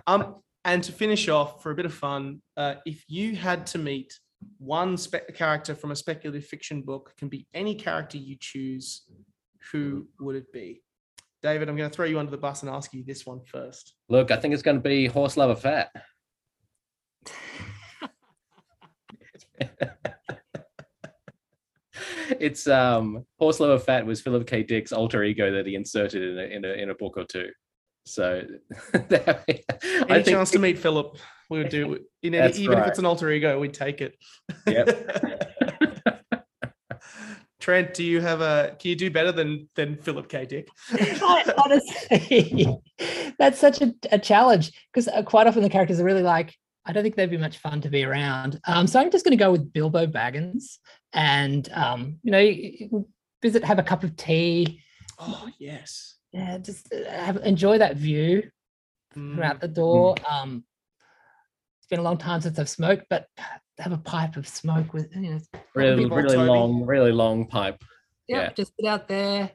um, 0.06 0.36
and 0.64 0.82
to 0.84 0.92
finish 0.92 1.28
off, 1.28 1.62
for 1.62 1.72
a 1.72 1.74
bit 1.74 1.84
of 1.84 1.92
fun, 1.92 2.40
uh, 2.56 2.74
if 2.86 3.04
you 3.08 3.34
had 3.34 3.66
to 3.68 3.78
meet 3.78 4.12
one 4.58 4.96
spe- 4.96 5.34
character 5.34 5.74
from 5.74 5.90
a 5.90 5.96
speculative 5.96 6.46
fiction 6.46 6.82
book, 6.82 7.12
can 7.18 7.28
be 7.28 7.46
any 7.52 7.74
character 7.74 8.16
you 8.18 8.36
choose, 8.38 9.02
who 9.72 10.06
would 10.20 10.36
it 10.36 10.52
be? 10.52 10.82
David, 11.42 11.68
I'm 11.68 11.76
going 11.76 11.90
to 11.90 11.94
throw 11.94 12.06
you 12.06 12.20
under 12.20 12.30
the 12.30 12.38
bus 12.38 12.62
and 12.62 12.70
ask 12.70 12.94
you 12.94 13.02
this 13.04 13.26
one 13.26 13.40
first. 13.44 13.94
Look, 14.08 14.30
I 14.30 14.36
think 14.36 14.54
it's 14.54 14.62
going 14.62 14.76
to 14.76 14.88
be 14.88 15.08
Horselover 15.08 15.58
Fat. 15.58 15.90
it's 22.42 22.66
um 22.66 23.24
Horselover 23.40 23.80
Fat 23.80 24.04
was 24.04 24.20
Philip 24.20 24.46
K. 24.46 24.62
Dick's 24.62 24.92
alter 24.92 25.22
ego 25.22 25.52
that 25.52 25.66
he 25.66 25.74
inserted 25.74 26.22
in 26.22 26.38
a 26.38 26.42
in 26.42 26.64
a, 26.64 26.68
in 26.82 26.90
a 26.90 26.94
book 26.94 27.16
or 27.16 27.24
two. 27.24 27.50
So 28.04 28.42
Any 28.94 29.02
I 29.08 30.04
think 30.06 30.26
chance 30.26 30.50
to 30.50 30.58
meet 30.58 30.78
Philip, 30.78 31.16
we 31.48 31.58
would 31.58 31.68
do 31.68 31.92
it. 31.94 32.02
In 32.22 32.34
any, 32.34 32.42
That's 32.42 32.58
even 32.58 32.78
if 32.78 32.86
it's 32.88 32.98
an 32.98 33.06
alter 33.06 33.30
ego, 33.30 33.60
we'd 33.60 33.74
take 33.74 34.00
it. 34.00 34.16
Yep. 34.66 34.88
Trent, 37.60 37.94
do 37.94 38.02
you 38.02 38.20
have 38.20 38.40
a? 38.40 38.74
Can 38.80 38.90
you 38.90 38.96
do 38.96 39.08
better 39.08 39.30
than 39.30 39.68
than 39.76 39.96
Philip 39.98 40.28
K. 40.28 40.46
Dick? 40.46 40.68
Honestly 41.56 42.80
that's 43.38 43.58
such 43.58 43.80
a, 43.80 43.92
a 44.10 44.18
challenge 44.18 44.72
because 44.92 45.08
uh, 45.08 45.22
quite 45.22 45.46
often 45.46 45.62
the 45.62 45.70
characters 45.70 46.00
are 46.00 46.04
really 46.04 46.22
like 46.22 46.54
I 46.84 46.92
don't 46.92 47.02
think 47.02 47.14
they'd 47.14 47.30
be 47.30 47.36
much 47.36 47.58
fun 47.58 47.80
to 47.82 47.88
be 47.88 48.04
around. 48.04 48.60
Um, 48.66 48.88
so 48.88 48.98
I'm 48.98 49.10
just 49.10 49.24
going 49.24 49.38
to 49.38 49.42
go 49.42 49.52
with 49.52 49.72
Bilbo 49.72 50.06
Baggins, 50.06 50.78
and 51.12 51.68
um, 51.72 52.18
you 52.22 52.30
know, 52.30 52.38
you- 52.38 52.72
you 52.90 53.08
visit, 53.42 53.64
have 53.64 53.78
a 53.78 53.82
cup 53.82 54.04
of 54.04 54.16
tea, 54.16 54.80
Oh 55.18 55.48
yes. 55.58 56.16
yeah, 56.32 56.58
just 56.58 56.92
uh, 56.92 57.04
have, 57.10 57.36
enjoy 57.38 57.78
that 57.78 57.96
view 57.96 58.50
Mm. 59.16 59.34
throughout 59.34 59.60
the 59.60 59.68
door. 59.68 60.14
Um, 60.26 60.64
it's 61.78 61.86
been 61.90 61.98
a 61.98 62.02
long 62.02 62.16
time 62.16 62.40
since 62.40 62.58
I've 62.58 62.68
smoked, 62.68 63.04
but 63.10 63.26
have 63.78 63.92
a 63.92 63.98
pipe 63.98 64.36
of 64.36 64.48
smoke 64.48 64.94
with 64.94 65.14
you 65.14 65.20
know, 65.32 65.40
Really, 65.74 66.06
really 66.06 66.34
Toby. 66.36 66.48
long, 66.48 66.86
really 66.86 67.12
long 67.12 67.46
pipe. 67.46 67.82
yeah, 68.26 68.42
Yeah. 68.44 68.52
just 68.52 68.72
get 68.78 68.88
out 68.88 69.08
there. 69.08 69.50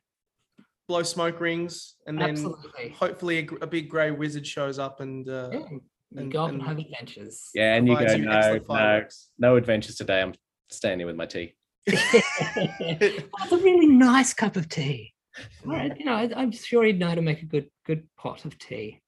blow 0.87 1.03
smoke 1.03 1.41
rings, 1.41 1.95
and 2.05 2.17
then 2.17 2.29
Absolutely. 2.29 2.89
hopefully 2.97 3.39
a, 3.39 3.55
a 3.63 3.67
big 3.67 3.89
grey 3.89 4.09
wizard 4.11 4.47
shows 4.47 4.79
up 4.79 5.01
and 5.01 5.27
uh, 5.27 5.49
Yeah, 5.51 5.59
you 5.69 5.81
and- 6.15 6.31
go 6.31 6.43
off 6.43 6.49
and- 6.51 6.59
and 6.61 6.67
have 6.69 6.77
adventures. 6.77 7.49
Yeah, 7.53 7.73
and 7.75 7.87
you 7.89 7.97
go, 7.99 8.09
you 8.13 8.23
no, 8.25 8.59
no, 8.69 9.03
no 9.37 9.55
adventures 9.57 9.95
today. 9.95 10.21
I'm 10.21 10.33
staying 10.69 10.99
here 10.99 11.07
with 11.07 11.15
my 11.15 11.25
tea. 11.25 11.53
it's 11.85 13.51
a 13.51 13.57
really 13.57 13.87
nice 13.87 14.33
cup 14.33 14.55
of 14.55 14.67
tea. 14.67 15.13
All 15.65 15.73
right, 15.73 15.97
you 15.97 16.05
know, 16.05 16.13
I, 16.13 16.29
I'm 16.35 16.51
sure 16.51 16.83
he'd 16.83 16.99
know 16.99 17.09
how 17.09 17.15
to 17.15 17.21
make 17.21 17.41
a 17.41 17.45
good 17.45 17.69
good 17.85 18.07
pot 18.17 18.45
of 18.45 18.57
tea. 18.57 19.01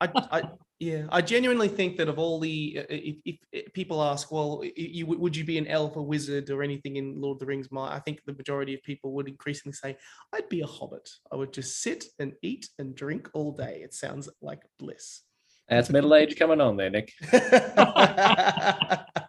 I, 0.00 0.10
I 0.14 0.42
yeah, 0.80 1.06
I 1.10 1.22
genuinely 1.22 1.68
think 1.68 1.96
that 1.96 2.08
of 2.08 2.18
all 2.18 2.40
the, 2.40 2.80
uh, 2.80 2.84
if, 2.90 3.16
if, 3.24 3.36
if 3.52 3.72
people 3.72 4.02
ask, 4.02 4.32
well, 4.32 4.62
you 4.76 5.06
would 5.06 5.36
you 5.36 5.44
be 5.44 5.56
an 5.56 5.68
elf, 5.68 5.96
a 5.96 6.02
wizard, 6.02 6.50
or 6.50 6.62
anything 6.62 6.96
in 6.96 7.20
Lord 7.20 7.36
of 7.36 7.40
the 7.40 7.46
Rings? 7.46 7.68
My, 7.70 7.94
I 7.94 8.00
think 8.00 8.20
the 8.26 8.34
majority 8.34 8.74
of 8.74 8.82
people 8.82 9.12
would 9.12 9.28
increasingly 9.28 9.72
say, 9.72 9.96
I'd 10.34 10.48
be 10.48 10.62
a 10.62 10.66
hobbit. 10.66 11.08
I 11.32 11.36
would 11.36 11.52
just 11.52 11.80
sit 11.80 12.04
and 12.18 12.32
eat 12.42 12.68
and 12.78 12.94
drink 12.94 13.30
all 13.34 13.52
day. 13.52 13.80
It 13.82 13.94
sounds 13.94 14.28
like 14.42 14.60
bliss. 14.78 15.22
That's 15.68 15.90
middle 15.90 16.14
age 16.14 16.36
coming 16.36 16.60
on 16.60 16.76
there, 16.76 16.90
Nick. 16.90 17.12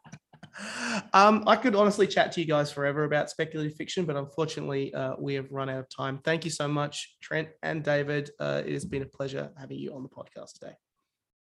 um, 1.15 1.45
I 1.47 1.55
could 1.55 1.75
honestly 1.75 2.07
chat 2.07 2.33
to 2.33 2.41
you 2.41 2.45
guys 2.45 2.73
forever 2.73 3.05
about 3.05 3.29
speculative 3.29 3.77
fiction, 3.77 4.03
but 4.03 4.17
unfortunately, 4.17 4.93
uh, 4.93 5.13
we 5.17 5.33
have 5.35 5.49
run 5.49 5.69
out 5.69 5.79
of 5.79 5.87
time. 5.87 6.19
Thank 6.25 6.43
you 6.43 6.51
so 6.51 6.67
much, 6.67 7.15
Trent 7.21 7.47
and 7.63 7.81
David. 7.81 8.31
Uh, 8.37 8.63
it 8.65 8.73
has 8.73 8.83
been 8.83 9.01
a 9.01 9.05
pleasure 9.05 9.49
having 9.57 9.79
you 9.79 9.95
on 9.95 10.03
the 10.03 10.09
podcast 10.09 10.59
today. 10.59 10.73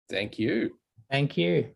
Thank 0.07 0.37
you. 0.37 0.77
Thank 1.09 1.35
you. 1.35 1.71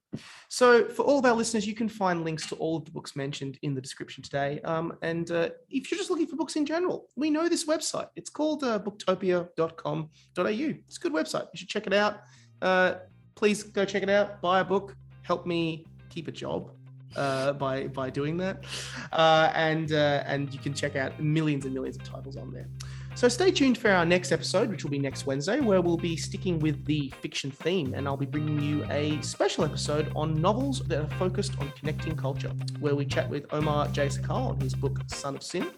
So, 0.49 0.85
for 0.85 1.01
all 1.01 1.17
of 1.17 1.25
our 1.25 1.33
listeners, 1.33 1.65
you 1.65 1.73
can 1.73 1.89
find 1.89 2.23
links 2.23 2.45
to 2.49 2.55
all 2.57 2.77
of 2.77 2.85
the 2.85 2.91
books 2.91 3.15
mentioned 3.15 3.57
in 3.63 3.73
the 3.73 3.81
description 3.81 4.21
today. 4.21 4.61
Um, 4.61 4.95
and 5.01 5.31
uh, 5.31 5.49
if 5.71 5.89
you're 5.89 5.97
just 5.97 6.11
looking 6.11 6.27
for 6.27 6.35
books 6.35 6.57
in 6.57 6.67
general, 6.67 7.07
we 7.15 7.31
know 7.31 7.49
this 7.49 7.65
website. 7.65 8.09
It's 8.15 8.29
called 8.29 8.63
uh, 8.63 8.77
booktopia.com.au. 8.77 10.09
It's 10.37 10.97
a 10.97 10.99
good 10.99 11.13
website. 11.13 11.47
You 11.53 11.57
should 11.57 11.69
check 11.69 11.87
it 11.87 11.93
out. 11.93 12.21
Uh, 12.61 12.95
please 13.33 13.63
go 13.63 13.83
check 13.83 14.03
it 14.03 14.09
out. 14.11 14.41
Buy 14.41 14.59
a 14.59 14.63
book. 14.63 14.95
Help 15.23 15.47
me 15.47 15.87
keep 16.09 16.27
a 16.27 16.31
job 16.31 16.71
uh, 17.15 17.53
by 17.53 17.87
by 17.87 18.09
doing 18.09 18.37
that. 18.37 18.63
Uh, 19.11 19.51
and 19.55 19.91
uh, 19.91 20.23
and 20.25 20.53
you 20.53 20.59
can 20.59 20.73
check 20.73 20.95
out 20.95 21.19
millions 21.19 21.65
and 21.65 21.73
millions 21.73 21.97
of 21.97 22.03
titles 22.03 22.37
on 22.37 22.51
there. 22.51 22.67
So 23.15 23.27
stay 23.27 23.51
tuned 23.51 23.77
for 23.77 23.91
our 23.91 24.05
next 24.05 24.31
episode, 24.31 24.69
which 24.69 24.83
will 24.83 24.91
be 24.91 24.99
next 24.99 25.25
Wednesday, 25.25 25.59
where 25.59 25.81
we'll 25.81 25.97
be 25.97 26.15
sticking 26.15 26.57
with 26.59 26.85
the 26.85 27.11
fiction 27.21 27.51
theme, 27.51 27.93
and 27.93 28.07
I'll 28.07 28.15
be 28.15 28.25
bringing 28.25 28.61
you 28.61 28.85
a 28.89 29.21
special 29.21 29.65
episode 29.65 30.09
on 30.15 30.39
novels 30.39 30.79
that 30.87 31.01
are 31.01 31.17
focused 31.17 31.59
on 31.59 31.69
connecting 31.77 32.15
culture, 32.15 32.51
where 32.79 32.95
we 32.95 33.05
chat 33.05 33.29
with 33.29 33.45
Omar 33.51 33.89
J. 33.89 34.07
Sakr 34.07 34.31
on 34.31 34.59
his 34.61 34.73
book 34.73 35.01
Son 35.07 35.35
of 35.35 35.43
Sin, 35.43 35.69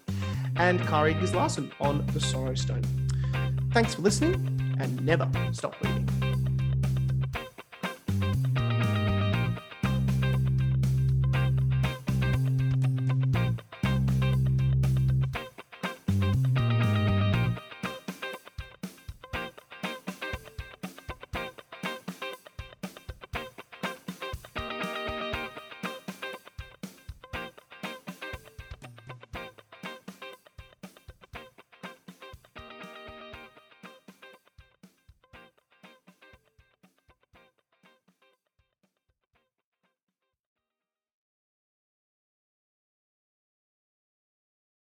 and 0.56 0.80
Kari 0.86 1.14
Gislason 1.14 1.72
on 1.80 2.06
The 2.12 2.20
Sorrow 2.20 2.54
Stone. 2.54 2.84
Thanks 3.72 3.94
for 3.94 4.02
listening, 4.02 4.76
and 4.78 5.04
never 5.04 5.28
stop 5.52 5.74
reading. 5.82 6.21